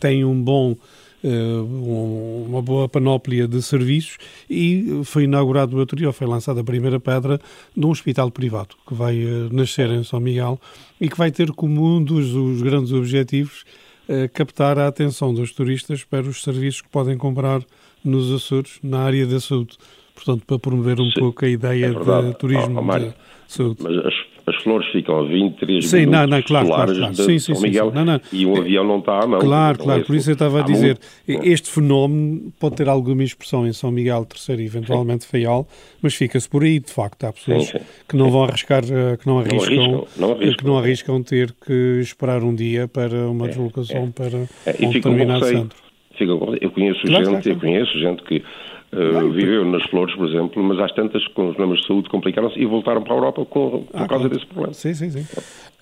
têm 0.00 0.24
um 0.24 0.42
bom 0.42 0.76
uma 1.22 2.62
boa 2.62 2.88
panóplia 2.88 3.48
de 3.48 3.60
serviços 3.60 4.18
e 4.48 5.00
foi 5.04 5.24
inaugurado 5.24 5.76
o 5.76 5.80
outro 5.80 5.96
dia, 5.96 6.12
foi 6.12 6.26
lançada 6.26 6.60
a 6.60 6.64
primeira 6.64 7.00
pedra 7.00 7.40
de 7.76 7.84
um 7.84 7.90
hospital 7.90 8.30
privado 8.30 8.76
que 8.86 8.94
vai 8.94 9.24
uh, 9.24 9.52
nascer 9.52 9.90
em 9.90 10.04
São 10.04 10.20
Miguel 10.20 10.60
e 11.00 11.08
que 11.08 11.18
vai 11.18 11.30
ter 11.30 11.50
como 11.52 11.96
um 11.96 12.02
dos, 12.02 12.30
dos 12.30 12.62
grandes 12.62 12.92
objetivos 12.92 13.64
uh, 14.08 14.28
captar 14.32 14.78
a 14.78 14.86
atenção 14.86 15.34
dos 15.34 15.52
turistas 15.52 16.04
para 16.04 16.22
os 16.22 16.42
serviços 16.42 16.82
que 16.82 16.88
podem 16.88 17.16
comprar 17.16 17.62
nos 18.04 18.32
Açores 18.32 18.78
na 18.82 19.00
área 19.00 19.26
da 19.26 19.40
saúde. 19.40 19.76
Portanto, 20.14 20.44
para 20.46 20.58
promover 20.58 21.00
um 21.00 21.10
Sim, 21.10 21.20
pouco 21.20 21.44
a 21.44 21.48
ideia 21.48 21.86
é 21.86 21.90
de 21.90 22.38
turismo 22.38 22.80
oh, 22.80 22.92
oh, 22.92 22.98
de 22.98 23.14
saúde. 23.46 23.82
Mas 23.82 23.96
as 24.04 24.14
as 24.48 24.56
flores 24.62 24.86
ficam 24.90 25.20
a 25.20 25.24
20, 25.24 25.56
30 25.58 25.86
sim, 25.86 25.96
minutos 25.96 26.20
não, 26.20 26.26
não, 26.26 26.42
claro, 26.42 26.66
claro, 26.66 26.96
claro. 26.96 27.12
de 27.12 27.22
sim, 27.22 27.38
sim, 27.38 27.54
São 27.54 27.62
Miguel 27.62 27.88
sim, 27.90 27.94
não, 27.94 28.04
não. 28.04 28.20
e 28.32 28.46
um 28.46 28.56
avião 28.56 28.84
não 28.84 28.98
está 28.98 29.22
à 29.22 29.26
mão. 29.26 29.40
Claro, 29.40 29.78
claro, 29.78 30.00
é 30.00 30.04
por 30.04 30.16
isso 30.16 30.30
eu 30.30 30.34
estava 30.34 30.60
a 30.60 30.62
dizer, 30.62 30.98
muito, 31.26 31.46
este 31.46 31.70
fenómeno 31.70 32.52
pode 32.58 32.76
ter 32.76 32.88
alguma 32.88 33.22
expressão 33.22 33.66
em 33.66 33.72
São 33.72 33.90
Miguel 33.90 34.26
e 34.48 34.52
eventualmente 34.64 35.24
sim. 35.24 35.30
Faial, 35.30 35.68
mas 36.02 36.14
fica-se 36.14 36.48
por 36.48 36.62
aí, 36.62 36.80
de 36.80 36.92
facto, 36.92 37.24
há 37.24 37.32
pessoas 37.32 37.66
sim, 37.66 37.78
sim. 37.78 37.84
que 38.08 38.16
não 38.16 38.30
vão 38.30 38.44
arriscar, 38.44 38.82
eh, 38.84 39.16
que 39.16 39.26
não 39.26 39.38
arriscam, 39.38 39.56
não 39.56 39.62
arriscam, 39.62 40.06
não 40.16 40.32
arriscam, 40.32 40.56
que 40.56 40.64
não 40.64 40.78
arriscam 40.78 41.22
ter 41.22 41.54
que 41.64 42.00
esperar 42.00 42.42
um 42.42 42.54
dia 42.54 42.88
para 42.88 43.28
uma 43.28 43.46
é, 43.46 43.48
deslocação 43.48 44.04
é. 44.04 44.10
para 44.10 44.38
é, 44.66 44.86
um 44.86 44.90
determinado 44.90 45.44
centro. 45.44 45.78
Fica, 46.16 46.32
eu 46.32 46.70
conheço 46.72 47.00
claro, 47.06 47.24
gente, 47.24 47.42
claro, 47.42 47.48
eu 47.48 47.60
conheço 47.60 47.98
gente 47.98 48.22
que 48.24 48.42
Uh, 48.90 49.30
viveu 49.30 49.66
nas 49.66 49.82
flores, 49.90 50.14
por 50.14 50.26
exemplo, 50.26 50.62
mas 50.62 50.78
às 50.78 50.90
tantas, 50.92 51.26
com 51.28 51.48
os 51.48 51.56
problemas 51.56 51.80
de 51.80 51.86
saúde, 51.86 52.08
complicaram-se 52.08 52.58
e 52.58 52.64
voltaram 52.64 53.02
para 53.02 53.12
a 53.12 53.16
Europa 53.16 53.44
com, 53.44 53.82
por 53.82 53.86
ah, 53.92 54.06
causa 54.06 54.06
claro. 54.08 54.28
desse 54.30 54.46
problema. 54.46 54.72
Sim, 54.72 54.94
sim, 54.94 55.10
sim. 55.10 55.26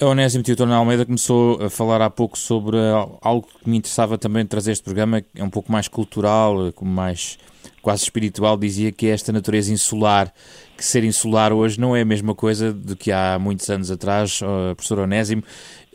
A 0.00 0.06
Onésimo 0.06 0.42
Teodoro 0.42 0.72
Almeida 0.72 1.06
começou 1.06 1.62
a 1.62 1.70
falar 1.70 2.02
há 2.02 2.10
pouco 2.10 2.36
sobre 2.36 2.76
algo 3.22 3.46
que 3.62 3.70
me 3.70 3.76
interessava 3.76 4.18
também 4.18 4.44
trazer 4.44 4.72
este 4.72 4.82
programa, 4.82 5.22
é 5.36 5.42
um 5.42 5.48
pouco 5.48 5.70
mais 5.70 5.86
cultural, 5.86 6.72
como 6.74 6.90
mais 6.90 7.38
quase 7.80 8.02
espiritual, 8.02 8.56
dizia 8.56 8.90
que 8.90 9.06
é 9.06 9.10
esta 9.10 9.32
natureza 9.32 9.72
insular, 9.72 10.32
que 10.76 10.84
ser 10.84 11.04
insular 11.04 11.52
hoje 11.52 11.80
não 11.80 11.96
é 11.96 12.02
a 12.02 12.04
mesma 12.04 12.34
coisa 12.34 12.72
do 12.72 12.94
que 12.96 13.10
há 13.10 13.38
muitos 13.38 13.68
anos 13.70 13.90
atrás, 13.90 14.40
professor 14.76 15.00
Onésimo. 15.00 15.42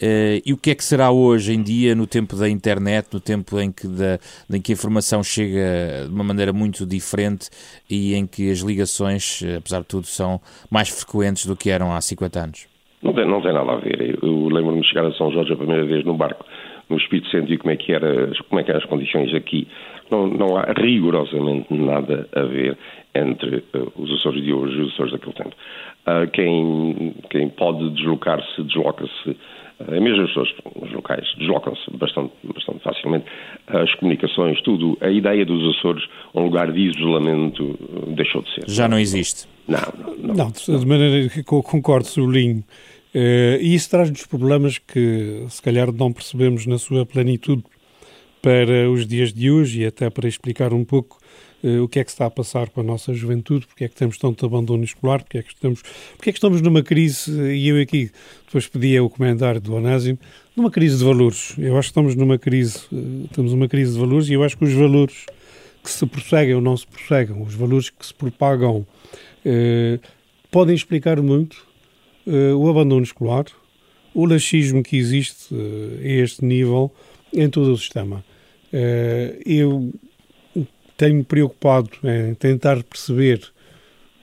Uh, 0.01 0.41
e 0.43 0.51
o 0.51 0.57
que 0.57 0.71
é 0.71 0.75
que 0.75 0.83
será 0.83 1.11
hoje 1.11 1.53
em 1.53 1.61
dia, 1.61 1.93
no 1.93 2.07
tempo 2.07 2.35
da 2.35 2.49
internet, 2.49 3.07
no 3.13 3.19
tempo 3.19 3.59
em 3.59 3.71
que, 3.71 3.87
da, 3.87 4.17
em 4.51 4.59
que 4.59 4.71
a 4.71 4.73
informação 4.73 5.21
chega 5.21 6.07
de 6.07 6.11
uma 6.11 6.23
maneira 6.23 6.51
muito 6.51 6.87
diferente 6.87 7.49
e 7.87 8.15
em 8.15 8.25
que 8.25 8.49
as 8.49 8.59
ligações, 8.59 9.43
eh, 9.45 9.57
apesar 9.57 9.81
de 9.81 9.85
tudo, 9.85 10.07
são 10.07 10.41
mais 10.71 10.89
frequentes 10.89 11.45
do 11.45 11.55
que 11.55 11.69
eram 11.69 11.93
há 11.93 12.01
50 12.01 12.39
anos? 12.39 12.67
Não 13.03 13.13
tem, 13.13 13.27
não 13.27 13.41
tem 13.43 13.53
nada 13.53 13.73
a 13.73 13.75
ver. 13.75 14.01
Eu, 14.01 14.27
eu 14.27 14.47
lembro-me 14.49 14.81
de 14.81 14.87
chegar 14.87 15.05
a 15.05 15.13
São 15.13 15.31
Jorge 15.31 15.53
a 15.53 15.55
primeira 15.55 15.85
vez 15.85 16.03
no 16.03 16.15
barco, 16.15 16.43
no 16.91 16.97
Espírito 16.97 17.30
Santo, 17.30 17.51
e 17.51 17.58
como 17.58 17.71
é 17.71 17.77
que, 17.77 17.91
era, 17.93 18.32
como 18.49 18.60
é 18.60 18.63
que 18.63 18.69
eram 18.69 18.80
as 18.82 18.86
condições 18.86 19.34
aqui. 19.34 19.67
Não, 20.10 20.27
não 20.27 20.58
há 20.58 20.73
rigorosamente 20.77 21.73
nada 21.73 22.27
a 22.36 22.41
ver 22.41 22.77
entre 23.15 23.63
uh, 23.73 23.91
os 23.95 24.12
Açores 24.12 24.43
de 24.43 24.54
hoje 24.54 24.77
e 24.77 24.82
os 24.82 24.93
Açores 24.93 25.13
daquele 25.13 25.34
tempo. 25.34 25.56
Uh, 26.06 26.30
quem, 26.32 27.15
quem 27.30 27.49
pode 27.49 27.89
deslocar-se, 27.91 28.63
desloca-se 28.63 29.38
é 29.89 29.99
mesmo 29.99 30.21
as 30.21 30.27
pessoas, 30.27 30.54
os 30.75 30.91
locais, 30.91 31.25
deslocam-se 31.38 31.97
bastante, 31.97 32.32
bastante 32.43 32.84
facilmente. 32.84 33.25
As 33.67 33.93
comunicações, 33.95 34.62
tudo. 34.62 34.97
A 35.01 35.10
ideia 35.10 35.45
dos 35.45 35.77
Açores, 35.77 36.04
um 36.36 36.43
lugar 36.43 36.71
de 36.71 36.80
isolamento, 36.80 37.77
deixou 38.15 38.41
de 38.41 38.54
ser. 38.54 38.63
Já 38.67 38.88
não 38.88 38.99
existe? 38.99 39.47
Não, 39.67 39.80
não. 40.19 40.36
Não, 40.36 40.51
não 40.67 40.80
de 40.80 40.86
maneira 40.86 41.30
que 41.30 41.43
concordo, 41.43 42.06
Solinho. 42.06 42.63
Uh, 43.13 43.60
e 43.60 43.76
isso 43.76 43.89
traz-nos 43.89 44.26
problemas 44.26 44.78
que, 44.78 45.45
se 45.50 45.62
calhar, 45.62 45.91
não 45.91 46.13
percebemos 46.13 46.65
na 46.65 46.78
sua 46.78 47.06
plenitude 47.06 47.63
para 48.41 48.89
os 48.89 49.06
dias 49.06 49.34
de 49.34 49.52
hoje 49.52 49.82
e 49.82 49.86
até 49.86 50.10
para 50.10 50.28
explicar 50.28 50.74
um 50.74 50.86
pouco 50.86 51.19
uh, 51.62 51.84
o 51.84 51.89
que 51.89 52.00
é 52.00 52.04
que 52.06 52.10
está 52.10 52.26
a 52.26 52.32
passar 52.32 52.69
com 52.69 52.80
a 52.80 52.84
nossa 52.84 53.13
juventude, 53.13 53.67
porque 53.67 53.84
é 53.84 53.89
que 53.89 53.95
temos 53.95 54.17
tanto 54.17 54.45
abandono 54.45 54.84
escolar, 54.84 55.21
porque 55.24 55.39
é 55.39 55.43
que 55.43 55.54
estamos, 55.54 55.82
porque 56.15 56.30
é 56.30 56.34
que 56.34 56.38
estamos 56.38 56.62
numa 56.62 56.82
crise, 56.82 57.32
e 57.54 57.67
eu 57.67 57.82
aqui 57.82 58.10
depois 58.45 58.67
pedia 58.67 59.04
o 59.04 59.10
comentário 59.10 59.60
do 59.60 59.76
Onésimo, 59.76 60.17
numa 60.56 60.71
crise 60.71 60.97
de 60.97 61.04
valores. 61.04 61.54
Eu 61.58 61.78
acho 61.78 61.89
que 61.89 61.91
estamos 61.91 62.15
numa 62.15 62.39
crise, 62.39 62.80
uh, 62.93 63.28
temos 63.34 63.52
uma 63.52 63.67
crise 63.67 63.93
de 63.93 64.00
valores 64.00 64.30
e 64.30 64.34
eu 64.34 64.43
acho 64.43 64.58
que 64.58 64.63
os 64.63 64.74
valores 64.74 65.26
que 65.84 65.91
se 65.91 66.06
prosseguem 66.06 66.56
ou 66.56 66.62
não 66.62 66.78
se 66.78 66.88
prosseguem, 66.88 67.41
os 67.41 67.56
valores 67.56 67.89
que 67.89 68.06
se 68.06 68.13
propagam, 68.13 68.86
uh, 69.45 70.00
podem 70.50 70.76
explicar 70.76 71.21
muito 71.21 71.70
o 72.57 72.69
abandono 72.69 73.03
escolar, 73.03 73.45
o 74.13 74.25
laxismo 74.25 74.83
que 74.83 74.97
existe 74.97 75.53
a 75.53 76.07
este 76.07 76.45
nível 76.45 76.91
em 77.33 77.49
todo 77.49 77.71
o 77.71 77.77
sistema. 77.77 78.23
Eu 79.45 79.91
tenho 80.97 81.23
preocupado 81.23 81.89
em 82.03 82.33
tentar 82.35 82.83
perceber 82.83 83.41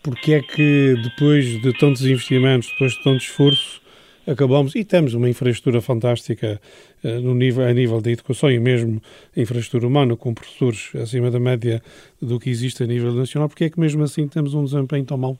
porque 0.03 0.35
é 0.35 0.41
que 0.41 0.95
depois 1.03 1.61
de 1.61 1.73
tantos 1.79 2.03
investimentos, 2.03 2.71
depois 2.71 2.93
de 2.93 3.03
tanto 3.03 3.23
esforço, 3.23 3.81
acabamos 4.27 4.75
e 4.75 4.85
temos 4.85 5.15
uma 5.15 5.29
infraestrutura 5.29 5.81
fantástica 5.81 6.61
uh, 7.03 7.21
no 7.21 7.35
nível, 7.35 7.67
a 7.67 7.73
nível 7.73 8.01
da 8.01 8.11
educação 8.11 8.51
e 8.51 8.59
mesmo 8.59 9.03
a 9.37 9.41
infraestrutura 9.41 9.87
humana, 9.87 10.17
com 10.17 10.35
professores 10.35 10.91
acima 10.95 11.31
da 11.31 11.41
média 11.41 11.83
do 12.21 12.39
que 12.39 12.51
existe 12.51 12.83
a 12.83 12.87
nível 12.87 13.13
nacional, 13.13 13.49
porque 13.49 13.65
é 13.65 13.71
que 13.71 13.81
mesmo 13.81 14.03
assim 14.03 14.29
temos 14.29 14.55
um 14.55 14.65
desempenho 14.65 15.05
tão 15.05 15.17
mau? 15.17 15.39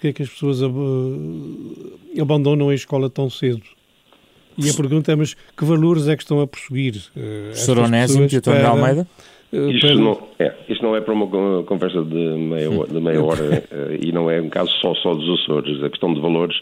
Porque 0.00 0.08
é 0.08 0.12
que 0.14 0.22
as 0.22 0.30
pessoas 0.30 0.62
ab 0.62 0.74
abandonam 2.18 2.70
a 2.70 2.74
escola 2.74 3.10
tão 3.10 3.28
cedo? 3.28 3.60
E 4.56 4.70
a 4.70 4.72
pergunta 4.72 5.12
é, 5.12 5.14
mas 5.14 5.34
que 5.34 5.62
valores 5.62 6.08
é 6.08 6.16
que 6.16 6.22
estão 6.22 6.40
a 6.40 6.46
prosseguir? 6.46 6.96
Uh, 7.14 7.48
Professor 7.48 7.78
Onésimo, 7.80 8.24
António 8.24 8.66
Almeida? 8.66 9.06
Eh, 9.52 9.70
isto 9.72 9.98
não, 9.98 10.18
é, 10.38 10.54
isto 10.70 10.82
não 10.82 10.96
é 10.96 11.02
para 11.02 11.12
uma 11.12 11.62
conversa 11.64 12.02
de 12.02 12.14
meia, 12.14 12.70
de 12.70 12.98
meia 12.98 13.22
hora 13.22 13.62
eh, 13.70 13.98
e 14.00 14.10
não 14.10 14.30
é 14.30 14.40
um 14.40 14.48
caso 14.48 14.70
só, 14.80 14.94
só 14.94 15.14
dos 15.14 15.42
Açores. 15.42 15.84
A 15.84 15.90
questão 15.90 16.14
de 16.14 16.20
valores, 16.20 16.58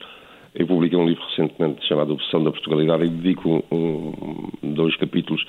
eu 0.56 0.66
publiquei 0.66 0.98
um 0.98 1.06
livro 1.06 1.22
recentemente 1.30 1.86
chamado 1.86 2.14
Obsessão 2.14 2.42
da 2.42 2.50
Portugalidade 2.50 3.04
e 3.04 3.08
dedico 3.08 3.64
um, 3.70 4.50
dois 4.64 4.96
capítulos 4.96 5.44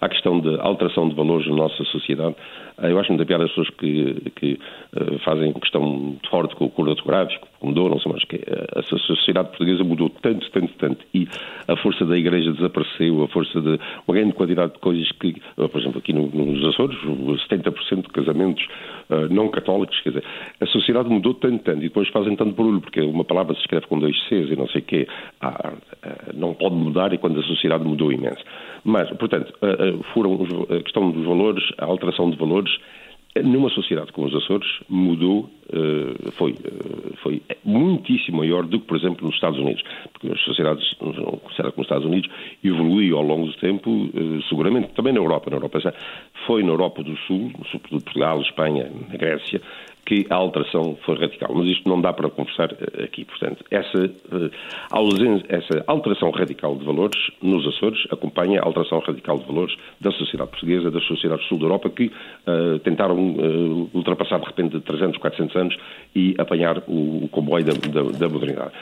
à 0.00 0.08
questão 0.08 0.40
da 0.40 0.62
alteração 0.62 1.08
de 1.08 1.14
valores 1.14 1.46
na 1.48 1.56
nossa 1.56 1.84
sociedade. 1.84 2.34
Eh, 2.82 2.92
eu 2.92 2.98
acho 2.98 3.10
muita 3.10 3.26
piada 3.26 3.44
as 3.44 3.50
pessoas 3.50 3.70
que, 3.70 4.30
que 4.36 4.58
uh, 4.94 5.18
fazem 5.20 5.52
questão 5.54 5.82
muito 5.82 6.28
forte 6.28 6.54
com 6.56 6.66
o 6.66 6.70
cor 6.70 6.94
gráfico, 7.04 7.48
mudou, 7.66 7.90
não 7.90 7.98
sei 7.98 8.10
mais 8.10 8.24
o 8.24 8.26
que. 8.26 8.40
A 8.74 8.82
sociedade 8.82 9.48
portuguesa 9.48 9.84
mudou 9.84 10.10
tanto, 10.10 10.50
tanto, 10.50 10.72
tanto. 10.78 11.04
E 11.12 11.28
a 11.68 11.76
força 11.76 12.04
da 12.04 12.16
Igreja 12.16 12.52
desapareceu, 12.52 13.22
a 13.22 13.28
força 13.28 13.60
de 13.60 13.78
uma 14.06 14.14
grande 14.14 14.32
quantidade 14.32 14.72
de 14.72 14.78
coisas 14.78 15.10
que, 15.12 15.34
por 15.56 15.80
exemplo, 15.80 15.98
aqui 15.98 16.12
nos 16.12 16.64
Açores, 16.64 16.96
70% 17.50 18.02
de 18.02 18.08
casamentos 18.08 18.66
uh, 19.10 19.32
não 19.32 19.48
católicos, 19.48 19.98
quer 20.00 20.10
dizer, 20.10 20.24
a 20.60 20.66
sociedade 20.66 21.08
mudou 21.08 21.34
tanto, 21.34 21.62
tanto, 21.64 21.78
e 21.78 21.88
depois 21.88 22.08
fazem 22.08 22.36
tanto 22.36 22.54
barulho, 22.54 22.80
porque 22.80 23.00
uma 23.00 23.24
palavra 23.24 23.54
se 23.54 23.60
escreve 23.60 23.86
com 23.86 23.98
dois 23.98 24.16
Cs 24.28 24.50
e 24.50 24.56
não 24.56 24.68
sei 24.68 24.80
o 24.80 24.84
quê, 24.84 25.08
ah, 25.40 25.72
não 26.34 26.54
pode 26.54 26.74
mudar 26.74 27.12
e 27.12 27.18
quando 27.18 27.40
a 27.40 27.42
sociedade 27.42 27.84
mudou 27.84 28.12
imenso. 28.12 28.42
Mas, 28.84 29.10
portanto, 29.16 29.52
foram 30.14 30.38
a 30.70 30.82
questão 30.82 31.10
dos 31.10 31.24
valores, 31.24 31.64
a 31.78 31.84
alteração 31.84 32.30
de 32.30 32.36
valores, 32.36 32.72
numa 33.42 33.68
sociedade 33.70 34.12
como 34.12 34.26
os 34.26 34.34
Açores, 34.34 34.68
mudou, 34.88 35.50
eh, 35.72 36.30
foi, 36.32 36.52
eh, 36.52 37.16
foi 37.22 37.42
muitíssimo 37.64 38.38
maior 38.38 38.64
do 38.66 38.80
que, 38.80 38.86
por 38.86 38.96
exemplo, 38.96 39.26
nos 39.26 39.34
Estados 39.34 39.58
Unidos. 39.58 39.82
Porque 40.12 40.32
as 40.32 40.40
sociedades, 40.42 40.94
como 40.94 41.10
os 41.10 41.82
Estados 41.82 42.06
Unidos, 42.06 42.30
evoluiu 42.62 43.16
ao 43.16 43.24
longo 43.24 43.46
do 43.46 43.54
tempo, 43.54 44.08
eh, 44.14 44.42
seguramente, 44.48 44.88
também 44.94 45.12
na 45.12 45.20
Europa. 45.20 45.50
Na 45.50 45.56
Europa 45.56 45.94
foi 46.46 46.62
na 46.62 46.70
Europa 46.70 47.02
do 47.02 47.16
Sul, 47.26 47.50
sobretudo 47.70 48.04
Portugal, 48.04 48.40
Espanha, 48.42 48.90
Grécia, 49.10 49.60
que 50.06 50.24
a 50.30 50.36
alteração 50.36 50.96
foi 51.04 51.18
radical. 51.18 51.52
Mas 51.54 51.66
isto 51.66 51.88
não 51.88 52.00
dá 52.00 52.12
para 52.12 52.30
conversar 52.30 52.72
eh, 52.72 53.04
aqui. 53.04 53.24
Portanto, 53.24 53.64
essa, 53.70 53.98
uh, 53.98 54.50
ausência, 54.90 55.44
essa 55.48 55.84
alteração 55.86 56.30
radical 56.30 56.76
de 56.76 56.84
valores 56.84 57.18
nos 57.42 57.66
Açores 57.66 58.06
acompanha 58.10 58.60
a 58.60 58.64
alteração 58.64 59.00
radical 59.00 59.36
de 59.38 59.46
valores 59.46 59.76
da 60.00 60.12
sociedade 60.12 60.50
portuguesa, 60.50 60.90
das 60.90 61.04
sociedades 61.04 61.44
do 61.44 61.48
sul 61.48 61.58
da 61.58 61.64
Europa, 61.64 61.90
que 61.90 62.06
uh, 62.06 62.78
tentaram 62.84 63.16
uh, 63.16 63.90
ultrapassar 63.92 64.38
de 64.38 64.46
repente 64.46 64.80
300, 64.80 65.18
400 65.18 65.56
anos 65.56 65.76
e 66.14 66.34
apanhar 66.38 66.78
o, 66.86 67.24
o 67.24 67.28
comboio 67.28 67.64
da, 67.64 67.72
da, 67.72 68.02
da 68.10 68.28
modernidade. 68.28 68.72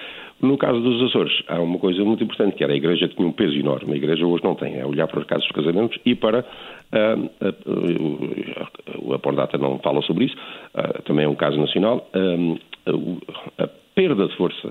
No 0.44 0.58
caso 0.58 0.78
dos 0.78 1.02
Açores, 1.04 1.42
há 1.48 1.58
uma 1.58 1.78
coisa 1.78 2.04
muito 2.04 2.22
importante, 2.22 2.54
que 2.56 2.62
era 2.62 2.74
a 2.74 2.76
Igreja 2.76 3.08
tinha 3.08 3.26
um 3.26 3.32
peso 3.32 3.54
enorme. 3.54 3.94
A 3.94 3.96
Igreja 3.96 4.26
hoje 4.26 4.44
não 4.44 4.54
tem. 4.54 4.78
É 4.78 4.84
olhar 4.84 5.08
para 5.08 5.20
os 5.20 5.26
casos 5.26 5.46
dos 5.46 5.52
casamentos 5.52 5.98
e 6.04 6.14
para. 6.14 6.44
Uh, 6.92 7.30
a 9.14 9.18
Pordata 9.18 9.56
não 9.56 9.78
fala 9.78 10.02
sobre 10.02 10.26
isso, 10.26 10.36
uh, 10.74 11.02
também 11.04 11.24
é 11.24 11.28
um 11.28 11.34
caso 11.34 11.56
nacional. 11.56 12.06
a 13.56 13.66
perda 13.94 14.28
de 14.28 14.36
força 14.36 14.70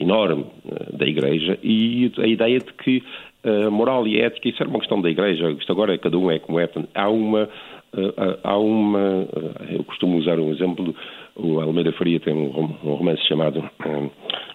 enorme 0.00 0.46
da 0.92 1.06
Igreja 1.06 1.56
e 1.62 2.10
a 2.18 2.26
ideia 2.26 2.58
de 2.58 2.72
que 2.72 3.04
a 3.44 3.70
moral 3.70 4.04
e 4.08 4.20
a 4.20 4.26
ética, 4.26 4.48
isso 4.48 4.60
era 4.60 4.68
uma 4.68 4.80
questão 4.80 5.00
da 5.00 5.08
Igreja, 5.08 5.48
isto 5.52 5.70
agora 5.70 5.94
é 5.94 5.98
cada 5.98 6.18
um 6.18 6.28
é 6.28 6.40
como 6.40 6.58
é. 6.58 6.68
Há 6.92 7.08
uma. 7.08 7.48
há 8.42 8.58
uma. 8.58 9.28
eu 9.70 9.84
costumo 9.84 10.18
usar 10.18 10.40
um 10.40 10.50
exemplo. 10.50 10.92
O 11.38 11.60
Almeida 11.60 11.92
Faria 11.92 12.18
tem 12.18 12.34
um 12.34 12.66
romance 12.82 13.22
chamado 13.28 13.62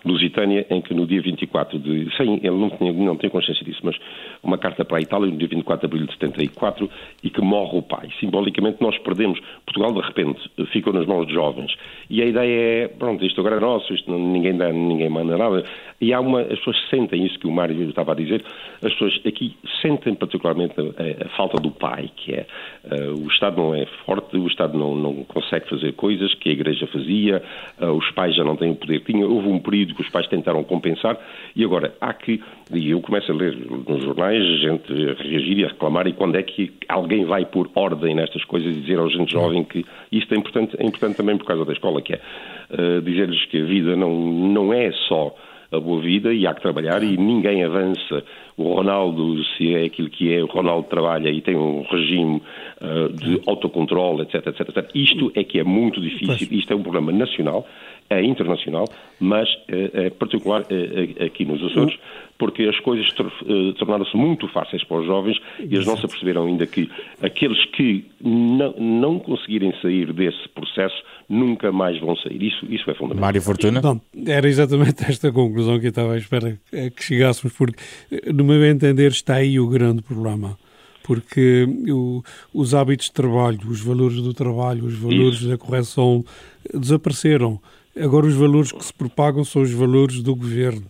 Lusitânia, 0.06 0.66
em 0.70 0.82
que 0.82 0.94
no 0.94 1.08
dia 1.08 1.22
24 1.22 1.80
de. 1.80 2.14
Sem, 2.18 2.36
ele 2.36 2.58
não 2.58 2.70
tinha, 2.72 2.92
não 2.92 3.16
consciência 3.16 3.64
disso, 3.64 3.80
mas 3.84 3.96
uma 4.44 4.58
carta 4.58 4.84
para 4.84 4.98
a 4.98 5.02
Itália 5.02 5.32
no 5.32 5.38
dia 5.38 5.48
24 5.48 5.88
de 5.88 5.94
abril 5.94 6.06
de 6.06 6.14
74 6.14 6.90
e 7.24 7.30
que 7.30 7.42
morre 7.42 7.78
o 7.78 7.82
pai. 7.82 8.10
Simbolicamente 8.20 8.82
nós 8.82 8.98
perdemos. 8.98 9.40
Portugal, 9.66 9.94
de 9.94 10.02
repente, 10.02 10.42
ficou 10.74 10.92
nas 10.92 11.06
mãos 11.06 11.26
de 11.26 11.34
jovens. 11.34 11.74
E 12.10 12.22
a 12.22 12.26
ideia 12.26 12.84
é: 12.84 12.88
pronto, 12.90 13.26
isto 13.26 13.40
agora 13.40 13.56
é 13.56 13.60
nosso, 13.62 13.94
isto 13.94 14.12
não, 14.12 14.20
ninguém 14.20 14.58
dá, 14.58 14.72
ninguém 14.74 15.10
manda 15.10 15.38
nada. 15.38 15.64
E 16.02 16.14
há 16.14 16.20
uma. 16.20 16.42
As 16.42 16.60
pessoas 16.60 16.78
sentem 16.90 17.26
isso 17.26 17.40
que 17.40 17.48
o 17.48 17.52
Mário 17.52 17.82
estava 17.88 18.12
a 18.12 18.16
dizer, 18.16 18.44
as 18.84 18.92
pessoas 18.92 19.22
aqui 19.26 19.56
sentem 19.82 20.16
particularmente 20.16 20.74
a, 20.78 21.26
a 21.26 21.30
falta 21.38 21.62
do 21.62 21.72
pai, 21.72 22.12
que 22.18 22.34
é. 22.34 22.46
Uh, 22.84 23.24
o 23.24 23.28
Estado 23.30 23.56
não 23.56 23.74
é 23.74 23.86
forte, 24.06 24.36
o 24.36 24.48
Estado 24.48 24.78
não, 24.78 24.94
não 24.94 25.24
consegue 25.24 25.70
fazer 25.70 25.94
coisas 25.94 26.34
que 26.36 26.50
a 26.50 26.52
Igreja 26.52 26.73
fazia, 26.88 27.42
uh, 27.80 27.92
os 27.92 28.10
pais 28.12 28.36
já 28.36 28.44
não 28.44 28.56
têm 28.56 28.72
o 28.72 28.76
poder 28.76 29.00
que 29.00 29.12
tinham. 29.12 29.30
Houve 29.30 29.48
um 29.48 29.60
período 29.60 29.96
que 29.96 30.02
os 30.02 30.10
pais 30.10 30.28
tentaram 30.28 30.64
compensar, 30.64 31.18
e 31.56 31.64
agora 31.64 31.94
há 32.00 32.14
que, 32.14 32.42
e 32.74 32.90
eu 32.90 33.02
começo 33.02 33.32
a 33.32 33.36
ler 33.36 33.56
nos 33.56 34.04
jornais, 34.04 34.44
gente 34.60 34.92
a 34.92 35.24
reagir 35.24 35.60
e 35.60 35.66
a 35.66 35.68
reclamar, 35.68 36.08
e 36.08 36.14
quando 36.14 36.36
é 36.36 36.44
que 36.44 36.72
alguém 36.88 37.26
vai 37.26 37.46
pôr 37.46 37.70
ordem 37.76 38.16
nestas 38.16 38.44
coisas 38.46 38.76
e 38.76 38.82
dizer 38.82 39.00
aos 39.00 39.12
gente 39.14 39.32
jovem 39.32 39.64
que 39.64 39.86
isto 40.12 40.34
é 40.34 40.38
importante, 40.38 40.76
é 40.80 40.86
importante 40.86 41.18
também 41.18 41.38
por 41.38 41.46
causa 41.46 41.66
da 41.66 41.74
escola, 41.74 42.02
que 42.02 42.14
é 42.14 42.20
uh, 42.72 43.02
dizer-lhes 43.02 43.46
que 43.46 43.62
a 43.62 43.66
vida 43.66 43.96
não, 43.96 44.12
não 44.12 44.74
é 44.74 44.92
só 45.08 45.36
a 45.74 45.80
boa 45.80 46.02
vida 46.02 46.34
e 46.34 46.46
há 46.46 46.54
que 46.54 46.62
trabalhar 46.62 47.04
e 47.04 47.18
ninguém 47.18 47.64
avança. 47.64 48.24
O 48.56 48.76
Ronaldo, 48.76 49.44
se 49.58 49.74
é 49.74 49.86
aquilo 49.86 50.10
que 50.10 50.32
é, 50.32 50.44
o 50.44 50.46
Ronaldo 50.46 50.88
trabalha 50.88 51.30
e 51.30 51.42
tem 51.42 51.56
um 51.56 51.82
regime 51.90 52.42
uh, 52.80 53.12
de 53.12 53.42
autocontrole, 53.48 54.22
etc, 54.22 54.46
etc, 54.48 54.70
etc. 54.70 54.92
Isto 54.94 55.32
é 55.36 55.44
que 55.44 55.60
é 55.60 55.64
muito 55.64 56.00
difícil. 56.00 56.48
Isto 56.52 56.74
é 56.74 56.76
um 56.76 56.84
problema 56.84 57.12
nacional, 57.12 57.66
internacional, 58.22 58.86
mas 59.20 59.48
é, 59.68 60.06
é 60.06 60.10
particular 60.10 60.66
é, 60.70 61.26
aqui 61.26 61.46
nos 61.46 61.64
Açores, 61.64 61.98
porque 62.38 62.64
as 62.64 62.80
coisas 62.82 63.12
tornaram-se 63.78 64.16
muito 64.18 64.48
fáceis 64.50 64.84
para 64.84 64.98
os 64.98 65.06
jovens 65.06 65.38
e 65.60 65.74
eles 65.76 65.86
não 65.86 65.96
se 65.98 66.06
aperceberam 66.06 66.46
ainda 66.46 66.66
que 66.66 66.90
aqueles 67.22 67.64
que 67.72 68.06
não, 68.22 68.74
não 68.78 69.20
conseguirem 69.20 69.74
sair 69.82 70.12
desse 70.12 70.50
processo 70.50 70.96
nunca 71.30 71.72
mais 71.72 72.00
vão 72.00 72.16
sair. 72.18 72.42
Isso, 72.44 72.66
isso 72.66 72.90
é 72.90 72.94
fundamental. 72.94 73.22
Mário 73.22 73.42
Fortuna? 73.42 73.82
Não, 73.82 74.02
era 74.28 74.48
exatamente 74.48 75.04
esta 75.08 75.32
conclusão 75.32 75.80
que 75.80 75.86
eu 75.86 75.90
estava 75.90 76.14
à 76.14 76.18
espera 76.18 76.60
que 76.70 77.04
chegássemos, 77.04 77.56
porque, 77.56 77.78
no 78.34 78.44
meu 78.44 78.64
entender, 78.66 79.12
está 79.12 79.36
aí 79.36 79.60
o 79.60 79.68
grande 79.68 80.02
problema 80.02 80.58
porque 81.04 81.68
o, 81.90 82.24
os 82.54 82.74
hábitos 82.74 83.08
de 83.08 83.12
trabalho, 83.12 83.60
os 83.68 83.82
valores 83.82 84.22
do 84.22 84.34
trabalho, 84.34 84.86
os 84.86 84.96
valores 84.96 85.42
Isso. 85.42 85.50
da 85.50 85.58
correção 85.58 86.24
desapareceram. 86.74 87.62
Agora 88.00 88.26
os 88.26 88.34
valores 88.34 88.72
que 88.72 88.84
se 88.84 88.94
propagam 88.94 89.44
são 89.44 89.62
os 89.62 89.72
valores 89.72 90.22
do 90.22 90.36
governo, 90.36 90.86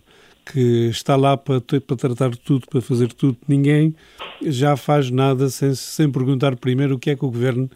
que 0.52 0.88
está 0.88 1.16
lá 1.16 1.36
para, 1.36 1.60
para 1.60 1.96
tratar 1.96 2.30
de 2.30 2.38
tudo, 2.38 2.66
para 2.68 2.80
fazer 2.80 3.12
tudo. 3.12 3.36
Ninguém 3.46 3.94
já 4.42 4.76
faz 4.76 5.10
nada 5.10 5.48
sem, 5.48 5.74
sem 5.74 6.10
perguntar 6.10 6.56
primeiro 6.56 6.94
o 6.94 6.98
que 6.98 7.10
é 7.10 7.16
que 7.16 7.24
o 7.24 7.30
governo 7.30 7.68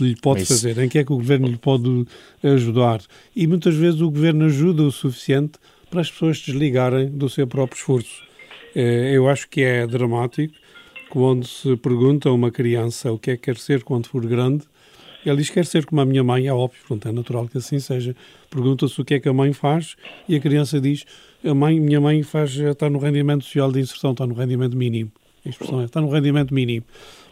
lhe 0.00 0.14
pode 0.16 0.44
fazer, 0.44 0.78
em 0.78 0.88
que 0.88 0.98
é 0.98 1.04
que 1.04 1.12
o 1.12 1.16
governo 1.16 1.48
lhe 1.48 1.56
pode 1.56 2.06
ajudar. 2.42 3.00
E 3.34 3.46
muitas 3.46 3.74
vezes 3.74 4.00
o 4.00 4.10
governo 4.10 4.44
ajuda 4.44 4.82
o 4.82 4.92
suficiente 4.92 5.52
para 5.90 6.00
as 6.00 6.10
pessoas 6.10 6.38
desligarem 6.38 7.10
do 7.10 7.28
seu 7.28 7.46
próprio 7.46 7.78
esforço. 7.78 8.22
Eh, 8.74 9.12
eu 9.14 9.28
acho 9.28 9.48
que 9.48 9.62
é 9.62 9.86
dramático 9.86 10.54
quando 11.08 11.44
se 11.44 11.76
pergunta 11.76 12.28
a 12.28 12.32
uma 12.32 12.50
criança 12.50 13.10
o 13.10 13.18
que 13.18 13.32
é 13.32 13.36
que 13.36 13.42
quer 13.42 13.56
ser 13.56 13.82
quando 13.82 14.06
for 14.06 14.24
grande, 14.24 14.64
ele 15.24 15.36
diz 15.36 15.48
que 15.48 15.54
quer 15.54 15.66
ser 15.66 15.84
como 15.84 16.00
a 16.00 16.04
minha 16.04 16.24
mãe, 16.24 16.46
é 16.46 16.52
óbvio, 16.52 16.80
pronto, 16.86 17.06
é 17.08 17.12
natural 17.12 17.46
que 17.48 17.58
assim 17.58 17.78
seja. 17.78 18.14
Pergunta-se 18.48 19.00
o 19.00 19.04
que 19.04 19.14
é 19.14 19.20
que 19.20 19.28
a 19.28 19.32
mãe 19.32 19.52
faz 19.52 19.96
e 20.28 20.36
a 20.36 20.40
criança 20.40 20.80
diz, 20.80 21.04
a 21.44 21.54
mãe, 21.54 21.78
minha 21.78 22.00
mãe 22.00 22.22
faz, 22.22 22.54
está 22.56 22.88
no 22.88 22.98
rendimento 22.98 23.44
social 23.44 23.70
de 23.70 23.80
inserção, 23.80 24.12
está 24.12 24.26
no 24.26 24.34
rendimento 24.34 24.76
mínimo. 24.76 25.10
A 25.44 25.48
expressão 25.48 25.80
é, 25.80 25.84
está 25.84 26.00
no 26.00 26.10
rendimento 26.10 26.52
mínimo. 26.52 26.84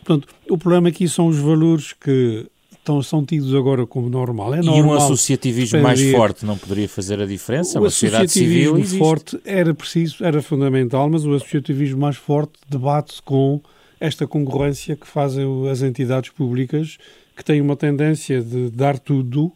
Portanto, 0.04 0.28
o 0.48 0.56
problema 0.56 0.88
aqui 0.88 1.08
são 1.08 1.26
os 1.26 1.38
valores 1.38 1.92
que 1.92 2.46
estão, 2.72 3.02
são 3.02 3.24
tidos 3.24 3.54
agora 3.54 3.86
como 3.86 4.08
normal. 4.08 4.54
É 4.54 4.62
normal 4.62 4.76
e 4.76 4.82
um 4.82 4.92
associativismo 4.94 5.80
mais 5.80 6.02
forte 6.10 6.46
não 6.46 6.56
poderia 6.56 6.88
fazer 6.88 7.20
a 7.20 7.26
diferença? 7.26 7.78
O 7.78 7.82
Uma 7.82 7.90
sociedade 7.90 8.30
civil 8.30 8.82
forte 8.84 9.38
era 9.44 9.74
preciso, 9.74 10.24
era 10.24 10.40
fundamental, 10.40 11.08
mas 11.10 11.26
o 11.26 11.34
associativismo 11.34 12.00
mais 12.00 12.16
forte 12.16 12.52
debate-se 12.68 13.20
com 13.22 13.60
esta 14.00 14.26
concorrência 14.26 14.96
que 14.96 15.06
fazem 15.06 15.68
as 15.68 15.82
entidades 15.82 16.30
públicas 16.30 16.98
que 17.38 17.44
têm 17.44 17.60
uma 17.60 17.76
tendência 17.76 18.42
de 18.42 18.68
dar 18.68 18.98
tudo 18.98 19.52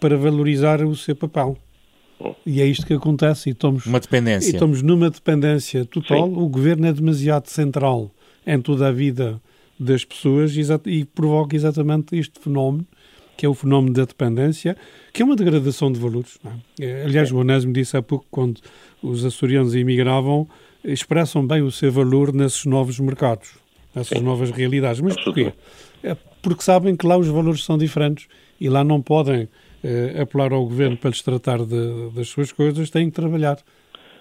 para 0.00 0.16
valorizar 0.16 0.84
o 0.84 0.96
seu 0.96 1.14
papel. 1.14 1.56
E 2.44 2.60
é 2.60 2.66
isto 2.66 2.84
que 2.84 2.92
acontece. 2.92 3.48
E 3.48 3.52
estamos, 3.52 3.86
uma 3.86 4.00
dependência. 4.00 4.50
E 4.50 4.52
estamos 4.54 4.82
numa 4.82 5.08
dependência 5.08 5.84
total. 5.84 6.26
Sim. 6.26 6.34
O 6.36 6.48
governo 6.48 6.84
é 6.84 6.92
demasiado 6.92 7.46
central 7.46 8.10
em 8.44 8.60
toda 8.60 8.88
a 8.88 8.92
vida 8.92 9.40
das 9.78 10.04
pessoas 10.04 10.52
e 10.84 11.04
provoca 11.04 11.54
exatamente 11.54 12.16
este 12.16 12.40
fenómeno, 12.40 12.84
que 13.36 13.46
é 13.46 13.48
o 13.48 13.54
fenómeno 13.54 13.94
da 13.94 14.04
dependência, 14.04 14.76
que 15.12 15.22
é 15.22 15.24
uma 15.24 15.36
degradação 15.36 15.92
de 15.92 16.00
valores. 16.00 16.40
É? 16.80 16.84
é? 16.84 17.04
Aliás, 17.04 17.30
o 17.30 17.38
Onésimo 17.38 17.72
disse 17.72 17.96
há 17.96 18.02
pouco, 18.02 18.26
quando 18.32 18.60
os 19.00 19.24
açorianos 19.24 19.76
emigravam, 19.76 20.48
expressam 20.82 21.46
bem 21.46 21.62
o 21.62 21.70
seu 21.70 21.92
valor 21.92 22.32
nesses 22.32 22.64
novos 22.64 22.98
mercados, 22.98 23.50
nessas 23.94 24.18
Sim. 24.18 24.24
novas 24.24 24.50
realidades. 24.50 25.00
Mas 25.00 25.14
porquê? 25.22 25.52
Porque 26.42 26.62
sabem 26.62 26.96
que 26.96 27.06
lá 27.06 27.16
os 27.16 27.28
valores 27.28 27.64
são 27.64 27.78
diferentes 27.78 28.26
e 28.60 28.68
lá 28.68 28.82
não 28.82 29.00
podem 29.00 29.48
eh, 29.82 30.20
apelar 30.20 30.52
ao 30.52 30.64
governo 30.64 30.96
para 30.96 31.10
lhes 31.10 31.22
tratar 31.22 31.64
de, 31.64 32.10
das 32.14 32.28
suas 32.28 32.52
coisas, 32.52 32.90
têm 32.90 33.08
que 33.08 33.14
trabalhar. 33.14 33.58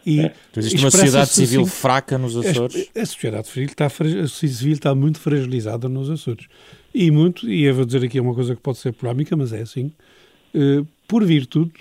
E 0.05 0.21
é. 0.21 0.33
existe 0.57 0.77
uma 0.77 0.89
sociedade 0.91 1.29
civil 1.29 1.61
assim, 1.61 1.69
fraca 1.69 2.17
nos 2.17 2.35
Açores? 2.35 2.89
A, 2.95 3.01
a 3.01 3.05
sociedade 3.05 3.47
civil 3.47 3.69
está, 3.69 3.85
a 3.85 4.27
civil 4.27 4.73
está 4.73 4.95
muito 4.95 5.19
fragilizada 5.19 5.87
nos 5.87 6.09
Açores. 6.09 6.47
E 6.93 7.11
muito, 7.11 7.49
e 7.49 7.63
eu 7.63 7.75
vou 7.75 7.85
dizer 7.85 8.03
aqui 8.03 8.19
uma 8.19 8.33
coisa 8.33 8.55
que 8.55 8.61
pode 8.61 8.79
ser 8.79 8.91
polémica, 8.93 9.35
mas 9.35 9.53
é 9.53 9.61
assim, 9.61 9.91
eh, 10.53 10.83
por 11.07 11.23
virtude 11.23 11.71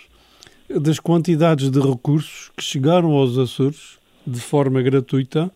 das 0.69 1.01
quantidades 1.01 1.71
de 1.71 1.81
recursos 1.81 2.51
que 2.57 2.63
chegaram 2.63 3.13
aos 3.13 3.37
Açores 3.39 3.99
de 4.27 4.39
forma 4.39 4.81
gratuita, 4.83 5.51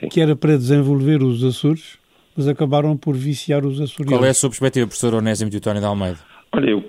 Sim. 0.00 0.08
que 0.08 0.20
era 0.20 0.34
para 0.34 0.56
desenvolver 0.56 1.22
os 1.22 1.42
Açores, 1.44 1.98
mas 2.36 2.48
acabaram 2.48 2.96
por 2.96 3.14
viciar 3.14 3.64
os 3.64 3.80
açorianos. 3.80 4.18
Qual 4.18 4.24
é 4.24 4.30
a 4.30 4.34
sua 4.34 4.50
perspectiva, 4.50 4.86
professor 4.86 5.14
Onésimo 5.14 5.50
Teutónio 5.50 5.80
de 5.80 5.86
Almeida? 5.86 6.18
Olha, 6.52 6.70
eu, 6.70 6.84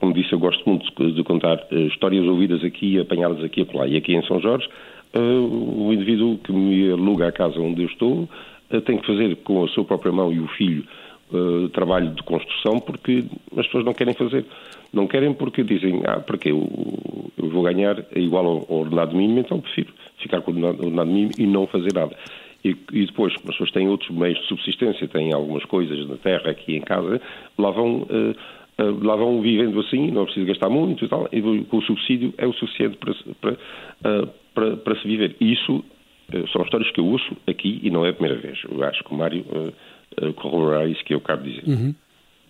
como 0.00 0.12
disse, 0.12 0.32
eu 0.32 0.38
gosto 0.38 0.62
muito 0.68 1.12
de 1.12 1.22
contar 1.24 1.56
uh, 1.70 1.78
histórias 1.88 2.24
ouvidas 2.26 2.62
aqui, 2.64 2.98
apanhadas 3.00 3.42
aqui 3.42 3.62
a 3.62 3.66
colar. 3.66 3.88
E 3.88 3.96
aqui 3.96 4.14
em 4.14 4.22
São 4.26 4.40
Jorge, 4.40 4.66
uh, 5.14 5.18
o 5.20 5.92
indivíduo 5.92 6.38
que 6.38 6.52
me 6.52 6.90
aluga 6.90 7.28
a 7.28 7.32
casa 7.32 7.58
onde 7.58 7.82
eu 7.82 7.88
estou 7.88 8.28
tem 8.84 8.98
que 8.98 9.06
fazer 9.06 9.36
com 9.44 9.64
a 9.64 9.68
sua 9.68 9.84
própria 9.84 10.10
mão 10.10 10.32
e 10.32 10.40
o 10.40 10.48
filho 10.48 10.84
trabalho 11.72 12.10
de 12.10 12.22
construção 12.22 12.78
porque 12.78 13.24
as 13.56 13.66
pessoas 13.66 13.84
não 13.84 13.92
querem 13.92 14.14
fazer. 14.14 14.44
Não 14.92 15.06
querem 15.06 15.32
porque 15.34 15.62
dizem, 15.62 16.02
ah, 16.04 16.20
porque 16.20 16.50
eu, 16.50 16.68
eu 17.36 17.50
vou 17.50 17.62
ganhar 17.62 18.04
igual 18.14 18.46
ao, 18.46 18.66
ao 18.68 18.80
ordenado 18.80 19.16
mínimo, 19.16 19.40
então 19.40 19.60
prefiro 19.60 19.92
ficar 20.18 20.40
com 20.40 20.52
o 20.52 20.64
ordenado 20.64 21.10
mínimo 21.10 21.32
e 21.38 21.46
não 21.46 21.66
fazer 21.66 21.92
nada. 21.92 22.16
E, 22.64 22.76
e, 22.92 23.06
depois, 23.06 23.34
como 23.36 23.50
as 23.50 23.54
pessoas 23.54 23.70
têm 23.70 23.88
outros 23.88 24.10
meios 24.10 24.38
de 24.40 24.46
subsistência, 24.46 25.06
têm 25.08 25.32
algumas 25.32 25.64
coisas 25.64 26.06
na 26.08 26.16
terra 26.16 26.50
aqui 26.50 26.76
em 26.76 26.80
casa, 26.80 27.20
lá 27.58 27.70
vão, 27.70 28.02
uh, 28.02 28.82
uh, 28.82 29.04
lá 29.04 29.14
vão 29.16 29.40
vivendo 29.40 29.78
assim, 29.80 30.10
não 30.10 30.22
é 30.22 30.24
preciso 30.24 30.46
gastar 30.46 30.68
muito 30.68 31.04
e 31.04 31.08
tal, 31.08 31.28
e 31.30 31.40
com 31.64 31.76
o 31.76 31.82
subsídio 31.82 32.34
é 32.38 32.46
o 32.46 32.52
suficiente 32.52 32.96
para, 32.96 33.14
para, 33.40 33.52
uh, 33.52 34.28
para, 34.54 34.76
para 34.78 35.00
se 35.00 35.06
viver. 35.06 35.36
E 35.40 35.52
isso 35.52 35.84
são 36.52 36.62
histórias 36.62 36.90
que 36.90 36.98
eu 36.98 37.06
ouço 37.06 37.36
aqui 37.46 37.78
e 37.84 37.88
não 37.88 38.04
é 38.04 38.10
a 38.10 38.12
primeira 38.12 38.40
vez. 38.40 38.58
Eu 38.68 38.82
acho 38.82 39.04
que 39.04 39.14
o 39.14 39.16
Mário 39.16 39.44
corroborará 40.34 40.84
isso 40.84 41.04
que 41.04 41.14
eu 41.14 41.18
acabo 41.18 41.44
de 41.44 41.60
dizer. 41.60 41.68
Uhum. 41.68 41.94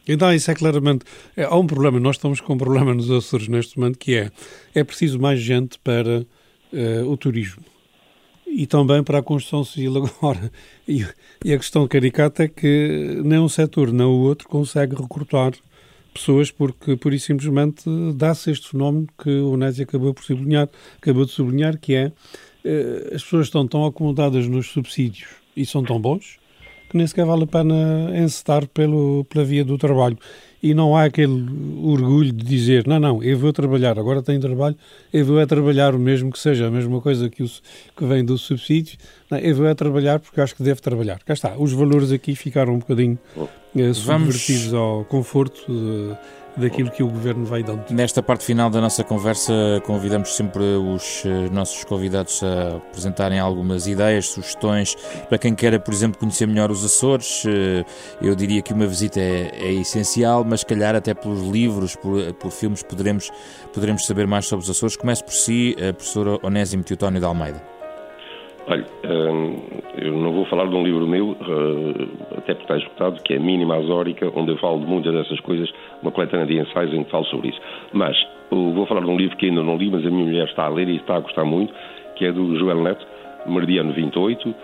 Então, 0.09 0.33
isso 0.33 0.51
é 0.51 0.55
claramente. 0.55 1.05
É, 1.37 1.45
há 1.45 1.55
um 1.55 1.66
problema, 1.66 2.01
nós 2.01 2.16
estamos 2.16 2.40
com 2.40 2.55
um 2.55 2.57
problema 2.57 2.95
nos 2.95 3.11
Açores 3.11 3.49
neste 3.49 3.79
momento 3.79 3.99
que 3.99 4.14
é: 4.14 4.31
é 4.75 4.83
preciso 4.83 5.21
mais 5.21 5.40
gente 5.40 5.79
para 5.81 6.25
o 7.07 7.19
turismo 7.19 7.62
e 8.57 8.66
também 8.66 9.05
para 9.05 9.19
a 9.19 9.23
construção 9.23 9.62
civil 9.62 9.99
agora. 10.19 10.51
E, 10.88 11.05
e, 11.45 11.53
a 11.53 11.59
questão 11.59 11.87
caricata 11.87 12.45
é 12.45 12.49
que 12.49 13.21
nem 13.23 13.38
um 13.38 13.51
setor 13.51 13.92
nem 13.92 14.07
o 14.07 14.21
outro 14.23 14.49
consegue 14.49 14.97
recrutar 14.97 15.53
pessoas 16.14 16.51
porque, 16.51 16.97
por 16.97 17.12
isso 17.12 17.27
simplesmente, 17.27 17.85
dá-se 18.14 18.51
este 18.51 18.71
fenómeno 18.71 19.07
que 19.23 19.29
o 19.29 19.59
Nézio 19.59 19.85
acabou, 19.85 20.14
por 20.14 20.25
sublinhar, 20.25 20.71
acabou 20.97 21.27
de 21.27 21.33
sublinhar, 21.33 21.79
que 21.79 21.95
é 21.95 22.12
eh, 22.64 23.11
as 23.14 23.23
pessoas 23.23 23.49
estão 23.49 23.69
tão 23.69 23.85
acomodadas 23.85 24.49
nos 24.49 24.69
subsídios 24.69 25.29
e 25.55 25.66
são 25.66 25.85
tão 25.85 26.01
bons 26.01 26.38
que 26.88 26.96
nem 26.96 27.07
sequer 27.07 27.27
vale 27.27 27.44
a 27.44 27.46
pena 27.46 28.12
encetar 28.16 28.66
pelo, 28.68 29.25
pela 29.25 29.44
via 29.44 29.64
do 29.64 29.77
trabalho 29.77 30.18
e 30.62 30.75
não 30.75 30.96
há 30.96 31.05
aquele 31.05 31.46
orgulho 31.83 32.33
de 32.33 32.44
dizer, 32.44 32.87
não, 32.87 32.99
não, 32.99 33.22
eu 33.22 33.38
vou 33.38 33.53
trabalhar, 33.53 33.99
agora 33.99 34.22
tenho 34.22 34.40
trabalho, 34.40 34.77
eu 35.12 35.25
vou 35.25 35.38
é 35.38 35.46
trabalhar 35.46 35.94
o 35.94 35.99
mesmo 35.99 36.33
que 36.33 36.38
seja 36.38 36.66
a 36.66 36.70
mesma 36.70 37.01
coisa 37.01 37.29
que, 37.29 37.42
o, 37.42 37.46
que 37.46 38.05
vem 38.05 38.25
do 38.25 38.37
subsídio, 38.37 38.99
não, 39.31 39.38
eu 39.38 39.55
vou 39.55 39.66
é 39.66 39.75
trabalhar 39.75 40.18
porque 40.18 40.40
acho 40.40 40.57
que 40.57 40.62
devo 40.62 40.81
trabalhar. 40.81 41.20
Cá 41.25 41.35
está, 41.35 41.55
os 41.57 41.72
valores 41.72 42.11
aqui 42.11 42.35
ficaram 42.35 42.75
um 42.75 42.79
bocadinho 42.79 43.18
eh, 43.77 43.92
subvertidos 43.92 44.75
ao 44.75 45.05
conforto 45.05 45.64
de, 45.68 46.16
daquilo 46.57 46.90
que 46.90 47.03
o 47.03 47.09
Governo 47.09 47.45
vai 47.45 47.62
dando. 47.62 47.90
Nesta 47.90 48.23
parte 48.23 48.45
final 48.45 48.71
da 48.71 48.81
nossa 48.81 49.05
conversa, 49.05 49.53
convidamos 49.85 50.35
sempre 50.35 50.62
os 50.62 51.23
eh, 51.25 51.49
nossos 51.51 51.85
convidados 51.85 52.42
a 52.42 52.77
apresentarem 52.77 53.38
algumas 53.38 53.87
ideias, 53.87 54.27
sugestões 54.27 54.97
para 55.29 55.38
quem 55.38 55.55
queira, 55.55 55.79
por 55.79 55.92
exemplo, 55.92 56.19
conhecer 56.19 56.47
melhor 56.47 56.71
os 56.71 56.85
Açores. 56.85 57.45
Eh, 57.47 57.85
eu 58.23 58.35
diria 58.35 58.62
que 58.62 58.73
uma 58.73 58.87
visita 58.87 59.21
é, 59.21 59.51
é 59.55 59.73
essencial, 59.73 60.45
mas 60.45 60.64
calhar 60.64 60.95
até 60.95 61.14
pelos 61.14 61.42
livros, 61.42 61.97
por, 61.97 62.33
por, 62.35 62.51
filmes, 62.51 62.83
poderemos, 62.83 63.31
poderemos 63.73 64.07
saber 64.07 64.27
mais 64.27 64.47
sobre 64.47 64.64
os 64.64 64.71
Açores. 64.71 64.97
Comece 64.97 65.23
por 65.23 65.35
si, 65.35 65.77
a 65.79 65.92
professora 65.92 66.38
Onésimo 66.42 66.83
Teutónio 66.83 67.21
de 67.21 67.27
Almeida. 67.27 67.76
Olha, 68.68 68.85
hum, 69.05 69.61
eu 69.96 70.12
não 70.12 70.33
vou 70.33 70.44
falar 70.46 70.66
de 70.66 70.74
um 70.74 70.83
livro 70.83 71.07
meu, 71.07 71.31
uh, 71.31 72.37
até 72.37 72.52
porque 72.52 72.62
está 72.64 72.76
escutado, 72.76 73.22
que 73.22 73.35
é 73.35 73.38
Mínima 73.38 73.76
Azórica, 73.76 74.31
onde 74.35 74.50
eu 74.50 74.57
falo 74.59 74.81
de 74.81 74.87
muitas 74.87 75.14
dessas 75.14 75.38
coisas, 75.40 75.72
uma 76.02 76.11
coletânea 76.11 76.46
de 76.46 76.59
ensaios 76.59 76.92
em 76.92 77.05
que 77.05 77.11
falo 77.11 77.24
sobre 77.26 77.50
isso. 77.50 77.61
Mas 77.92 78.16
vou 78.50 78.85
falar 78.87 79.02
de 79.02 79.07
um 79.07 79.16
livro 79.16 79.37
que 79.37 79.46
ainda 79.46 79.62
não 79.62 79.76
li, 79.76 79.88
mas 79.88 80.05
a 80.05 80.11
minha 80.11 80.24
mulher 80.24 80.48
está 80.48 80.64
a 80.64 80.68
ler 80.68 80.88
e 80.88 80.96
está 80.96 81.16
a 81.16 81.20
gostar 81.20 81.44
muito, 81.44 81.72
que 82.16 82.24
é 82.24 82.33
do 82.33 82.59
Joel 82.59 82.83
Neto, 82.83 83.07
Meridiano 83.46 83.92
28. 83.92 84.48
Uh, 84.48 84.55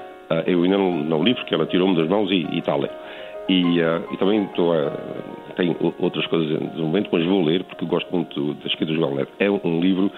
eu 0.46 0.62
ainda 0.64 0.78
não, 0.78 0.96
não 0.96 1.22
li 1.22 1.34
porque 1.34 1.54
ela 1.54 1.66
tirou-me 1.66 1.94
das 1.94 2.08
mãos 2.08 2.28
e, 2.30 2.44
e 2.50 2.58
está 2.58 2.72
a 2.72 2.76
ler. 2.76 2.90
E, 3.48 3.80
uh, 3.80 4.02
e 4.12 4.16
também 4.16 4.42
estou 4.44 4.72
a, 4.72 4.92
tenho 5.52 5.76
outras 5.98 6.26
coisas 6.26 6.60
no 6.74 6.84
momento, 6.84 7.08
mas 7.12 7.24
vou 7.24 7.42
ler 7.44 7.64
porque 7.64 7.84
gosto 7.84 8.10
muito 8.14 8.54
da 8.54 8.66
escrita 8.66 8.92
do 8.92 8.94
Joel 8.94 9.14
Neto. 9.14 9.32
É 9.38 9.50
um 9.50 9.80
livro 9.80 10.10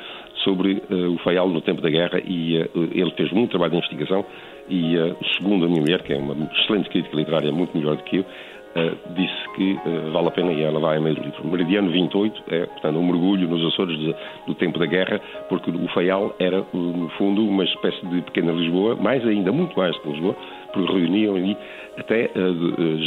sobre 0.45 0.83
uh, 0.91 1.15
o 1.15 1.19
Faial 1.19 1.49
no 1.49 1.61
tempo 1.61 1.81
da 1.81 1.91
guerra 1.91 2.21
e 2.25 2.59
uh, 2.59 2.89
ele 2.93 3.11
fez 3.13 3.33
muito 3.33 3.51
trabalho 3.51 3.73
de 3.73 3.79
investigação 3.79 4.25
e, 4.69 4.97
uh, 4.97 5.17
segundo 5.37 5.65
a 5.65 5.69
minha 5.69 5.81
mulher, 5.81 6.03
que 6.03 6.13
é 6.13 6.17
uma 6.17 6.35
excelente 6.59 6.89
crítica 6.91 7.17
literária, 7.17 7.51
muito 7.51 7.77
melhor 7.77 7.97
do 7.97 8.03
que 8.05 8.19
eu, 8.19 8.25
disse 9.15 9.49
que 9.55 9.79
vale 10.13 10.27
a 10.27 10.31
pena 10.33 10.53
e 10.53 10.61
ela 10.61 10.81
vai 10.81 10.97
a 10.97 11.01
meio 11.01 11.15
do 11.15 11.23
livro. 11.23 11.47
Meridiano 11.47 11.93
28 11.93 12.43
é, 12.49 12.67
portanto, 12.67 12.99
um 12.99 13.07
mergulho 13.07 13.47
nos 13.47 13.73
Açores 13.73 13.97
de, 13.97 14.13
do 14.49 14.55
tempo 14.57 14.81
da 14.81 14.87
guerra, 14.87 15.21
porque 15.49 15.71
o 15.71 15.87
Faial 15.95 16.35
era, 16.41 16.67
no 16.73 17.09
fundo, 17.11 17.47
uma 17.47 17.63
espécie 17.63 18.05
de 18.05 18.23
pequena 18.23 18.51
Lisboa, 18.51 18.97
mais 18.97 19.25
ainda, 19.25 19.53
muito 19.53 19.79
mais 19.79 19.97
que 19.99 20.09
Lisboa, 20.09 20.35
porque 20.73 20.93
reuniam 20.93 21.37
ali 21.37 21.57
até 21.97 22.29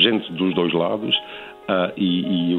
gente 0.02 0.32
dos 0.32 0.56
dois 0.56 0.72
lados 0.72 1.14
e, 1.96 2.22
e, 2.22 2.54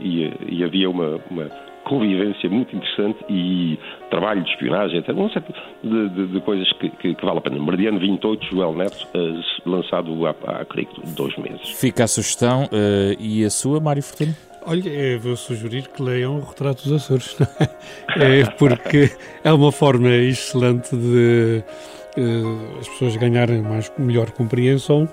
e, 0.00 0.56
e 0.58 0.64
havia 0.64 0.88
uma, 0.90 1.20
uma 1.30 1.50
convivência 1.84 2.48
muito 2.48 2.74
interessante 2.74 3.18
e 3.28 3.78
trabalho 4.10 4.42
de 4.42 4.50
espionagem, 4.50 4.98
etc. 4.98 5.10
Um 5.10 5.30
certo 5.30 5.52
de, 5.82 6.08
de, 6.10 6.26
de 6.28 6.40
coisas 6.40 6.70
que, 6.74 6.88
que, 6.90 7.14
que, 7.14 7.24
vale 7.24 7.38
a 7.38 7.40
pena. 7.40 7.58
Meridiano 7.58 7.98
28, 7.98 8.46
Joel 8.46 8.74
Neto, 8.74 9.08
uh, 9.14 9.70
lançado 9.70 10.26
há, 10.26 10.34
há, 10.46 10.64
creio 10.64 10.88
que, 10.88 11.00
dois 11.12 11.36
meses. 11.36 11.68
Fica 11.70 12.04
a 12.04 12.08
sugestão. 12.08 12.64
Uh, 12.64 13.16
e 13.18 13.44
a 13.44 13.50
sua, 13.50 13.80
Mário 13.80 14.02
Fortuna? 14.02 14.36
Olha, 14.66 14.88
eu 14.88 15.20
vou 15.20 15.36
sugerir 15.36 15.88
que 15.88 16.02
leiam 16.02 16.36
o 16.36 16.40
Retrato 16.40 16.82
dos 16.84 16.92
Açores, 16.92 17.36
é? 18.20 18.40
é 18.40 18.50
porque 18.50 19.10
é 19.42 19.52
uma 19.52 19.72
forma 19.72 20.10
excelente 20.10 20.94
de 20.94 21.64
as 22.80 22.88
pessoas 22.88 23.16
ganharem 23.16 23.62
mais, 23.62 23.90
melhor 23.98 24.30
compreensão 24.30 25.08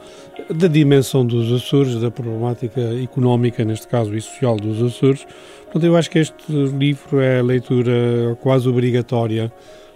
da 0.49 0.67
dimensão 0.67 1.25
dos 1.25 1.51
Açores, 1.51 1.99
da 1.99 2.10
problemática 2.10 2.81
económica, 3.01 3.63
neste 3.63 3.88
caso, 3.88 4.15
e 4.15 4.21
social 4.21 4.57
dos 4.57 4.81
Açores, 4.81 5.25
Portanto, 5.67 5.86
eu 5.86 5.97
acho 5.97 6.10
que 6.10 6.19
este 6.19 6.51
livro 6.51 7.19
é 7.19 7.39
a 7.39 7.43
leitura 7.43 8.38
quase 8.41 8.69
obrigatória 8.69 9.51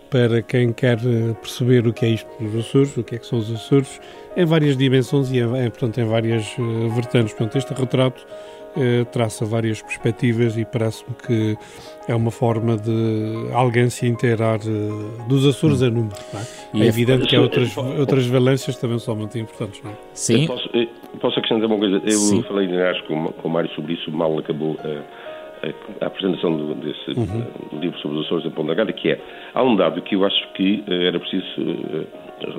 para 0.10 0.42
quem 0.42 0.74
quer 0.74 0.98
eh, 0.98 1.34
perceber 1.42 1.88
o 1.88 1.94
que 1.94 2.06
é 2.06 2.10
isto 2.10 2.30
dos 2.42 2.68
Açores, 2.68 2.98
o 2.98 3.04
que 3.04 3.16
é 3.16 3.18
que 3.18 3.26
são 3.26 3.40
os 3.40 3.50
Açores, 3.50 4.02
em 4.36 4.44
várias 4.44 4.76
dimensões 4.76 5.32
e, 5.32 5.40
em, 5.40 5.70
portanto, 5.70 6.02
em 6.02 6.06
várias 6.06 6.46
uh, 6.58 6.90
vertentes. 6.90 7.34
Portanto, 7.34 7.58
este 7.58 7.74
retrato 7.74 8.28
uh, 8.76 9.06
traça 9.06 9.46
várias 9.46 9.82
perspectivas 9.82 10.58
e 10.58 10.66
parece-me 10.66 11.16
que 11.16 11.58
é 12.08 12.16
uma 12.16 12.32
forma 12.32 12.78
de 12.78 13.52
alguém 13.54 13.90
se 13.90 14.08
inteirar 14.08 14.60
uh, 14.60 15.28
dos 15.28 15.46
Açores 15.46 15.82
hum. 15.82 15.88
a 15.88 15.90
número. 15.90 16.16
É? 16.74 16.84
é 16.84 16.88
evidente 16.88 17.28
que 17.28 17.36
há 17.36 17.42
outras, 17.42 17.76
outras 17.78 18.26
valências 18.28 18.78
também 18.78 19.00
são 19.00 19.16
muito 19.16 19.38
importantes. 19.38 19.82
Não 19.84 19.92
é? 19.92 19.96
Sim. 20.14 20.44
Eu 20.44 20.48
posso, 20.48 20.70
eu 20.74 21.20
posso 21.20 21.40
acrescentar 21.40 21.68
uma 21.68 21.78
coisa? 21.78 22.02
Eu 22.04 22.12
Sim. 22.12 22.44
falei, 22.44 22.82
acho, 22.82 23.04
com, 23.06 23.26
com 23.26 23.48
o 23.48 23.52
Mário 23.52 23.70
sobre 23.72 23.94
isso, 23.94 24.12
mal 24.12 24.38
acabou 24.38 24.78
a 26.02 26.06
apresentação 26.06 26.58
do, 26.58 26.76
desse 26.76 27.12
uhum. 27.12 27.80
livro 27.80 27.98
sobre 28.00 28.18
os 28.18 28.26
Açores 28.26 28.44
da 28.44 28.52
Ponta 28.52 28.74
Gada, 28.74 28.92
que 28.92 29.12
é, 29.12 29.20
há 29.54 29.64
um 29.64 29.76
dado 29.76 30.02
que 30.02 30.16
eu 30.16 30.26
acho 30.26 30.54
que 30.54 30.84
uh, 30.88 30.94
era 30.94 31.20
preciso 31.20 31.46
uh, 31.62 32.08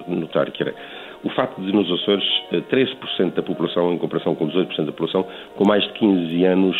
notar, 0.08 0.50
que 0.52 0.62
era 0.62 0.74
o 1.24 1.30
facto 1.30 1.60
de 1.60 1.72
nos 1.72 1.90
Açores 1.90 2.24
uh, 2.52 2.62
13% 2.62 3.34
da 3.34 3.42
população, 3.42 3.92
em 3.92 3.98
comparação 3.98 4.34
com 4.34 4.48
18% 4.48 4.84
da 4.84 4.92
população, 4.92 5.26
com 5.56 5.66
mais 5.66 5.82
de 5.84 5.92
15 5.94 6.44
anos 6.44 6.76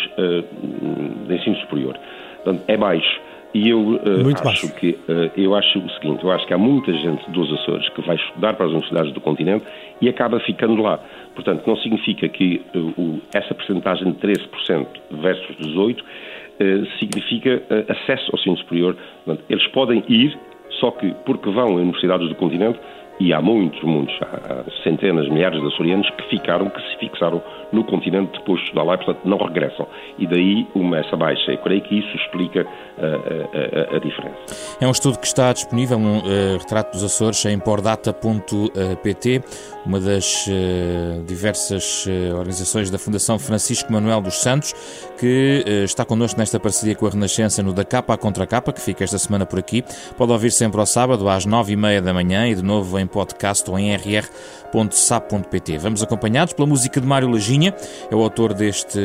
de 1.27 1.35
ensino 1.35 1.55
superior. 1.57 1.97
Portanto, 2.43 2.63
é 2.67 2.77
baixo. 2.77 3.21
E 3.53 3.69
eu 3.69 3.99
acho 4.33 4.43
baixo. 4.43 4.75
que 4.75 4.97
eu 5.37 5.53
acho 5.53 5.77
o 5.77 5.89
seguinte, 5.91 6.23
eu 6.23 6.31
acho 6.31 6.47
que 6.47 6.53
há 6.55 6.57
muita 6.57 6.91
gente 6.91 7.29
dos 7.29 7.53
Açores 7.53 7.87
que 7.89 8.01
vai 8.01 8.15
estudar 8.15 8.55
para 8.55 8.65
as 8.65 8.71
universidades 8.71 9.13
do 9.13 9.21
continente 9.21 9.63
e 10.01 10.09
acaba 10.09 10.39
ficando 10.39 10.81
lá. 10.81 10.99
Portanto, 11.35 11.63
não 11.65 11.77
significa 11.77 12.27
que 12.29 12.61
uh, 12.75 13.21
essa 13.33 13.53
percentagem 13.53 14.11
de 14.11 14.19
13% 14.19 14.87
versus 15.11 15.55
18% 15.57 15.99
uh, 15.99 16.85
significa 16.99 17.61
acesso 17.89 18.31
ao 18.31 18.39
ensino 18.39 18.57
superior. 18.57 18.97
Portanto, 19.23 19.45
eles 19.49 19.67
podem 19.67 20.03
ir, 20.07 20.37
só 20.79 20.91
que 20.91 21.13
porque 21.25 21.49
vão 21.49 21.77
a 21.77 21.81
universidades 21.81 22.27
do 22.29 22.35
continente, 22.35 22.79
e 23.19 23.33
há 23.33 23.41
muitos, 23.41 23.81
muitos, 23.83 24.15
há 24.21 24.63
centenas, 24.83 25.29
milhares 25.29 25.59
de 25.61 25.67
açorianos 25.67 26.09
que 26.11 26.29
ficaram, 26.29 26.69
que 26.69 26.81
se 26.81 26.97
fixaram 26.99 27.41
no 27.71 27.83
continente 27.83 28.37
depois 28.39 28.59
de 28.59 28.65
estudar 28.65 28.83
lá 28.83 28.95
e, 28.95 28.97
portanto, 28.97 29.19
não 29.25 29.37
regressam. 29.37 29.87
E 30.17 30.27
daí 30.27 30.67
uma, 30.75 30.97
essa 30.99 31.15
baixa. 31.15 31.51
Eu 31.51 31.57
creio 31.59 31.81
que 31.81 31.99
isso 31.99 32.15
explica 32.17 32.65
a, 32.97 33.93
a, 33.93 33.95
a 33.97 33.99
diferença. 33.99 34.37
É 34.79 34.87
um 34.87 34.91
estudo 34.91 35.19
que 35.19 35.27
está 35.27 35.51
disponível, 35.53 35.97
um 35.97 36.19
uh, 36.19 36.57
retrato 36.59 36.91
dos 36.91 37.03
Açores, 37.03 37.43
em 37.45 37.57
pordata.pt, 37.59 39.41
uma 39.85 39.99
das 39.99 40.47
uh, 40.47 41.23
diversas 41.25 42.05
uh, 42.05 42.35
organizações 42.37 42.89
da 42.89 42.97
Fundação 42.97 43.39
Francisco 43.39 43.91
Manuel 43.91 44.21
dos 44.21 44.35
Santos, 44.35 44.73
que 45.19 45.63
está 45.83 46.05
connosco 46.05 46.39
nesta 46.39 46.59
parceria 46.59 46.95
com 46.95 47.05
a 47.05 47.09
Renascença 47.09 47.63
no 47.63 47.73
Da 47.73 47.83
Capa 47.83 48.13
à 48.13 48.17
Contra 48.17 48.45
Capa, 48.45 48.73
que 48.73 48.81
fica 48.81 49.03
esta 49.03 49.17
semana 49.17 49.45
por 49.45 49.59
aqui. 49.59 49.83
Pode 50.17 50.31
ouvir 50.31 50.51
sempre 50.51 50.79
ao 50.79 50.85
sábado, 50.85 51.27
às 51.29 51.45
nove 51.45 51.73
e 51.73 51.75
meia 51.75 52.01
da 52.01 52.13
manhã, 52.13 52.47
e 52.47 52.55
de 52.55 52.63
novo 52.63 52.99
em 52.99 53.02
podcast 53.07 53.69
ou 53.69 53.77
em 53.77 53.95
rr.sap.pt. 53.95 55.77
Vamos 55.77 56.03
acompanhados 56.03 56.53
pela 56.53 56.67
música 56.67 56.99
de 56.99 57.07
Mário 57.07 57.29
Lajinha, 57.29 57.73
é 58.09 58.15
o 58.15 58.21
autor 58.21 58.53
deste 58.53 58.99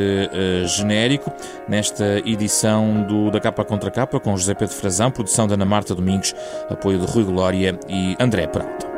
genérico, 0.65 1.31
nesta 1.67 2.19
edição 2.25 3.03
do 3.03 3.31
Da 3.31 3.39
Capa 3.39 3.63
Contra 3.63 3.91
Capa, 3.91 4.19
com 4.19 4.35
José 4.35 4.53
Pedro 4.53 4.75
Frazão, 4.75 5.11
produção 5.11 5.47
da 5.47 5.53
Ana 5.55 5.65
Marta 5.65 5.95
Domingos, 5.95 6.33
apoio 6.69 6.99
de 6.99 7.05
Rui 7.05 7.23
Glória 7.23 7.79
e 7.87 8.15
André 8.19 8.47
Peral. 8.47 8.88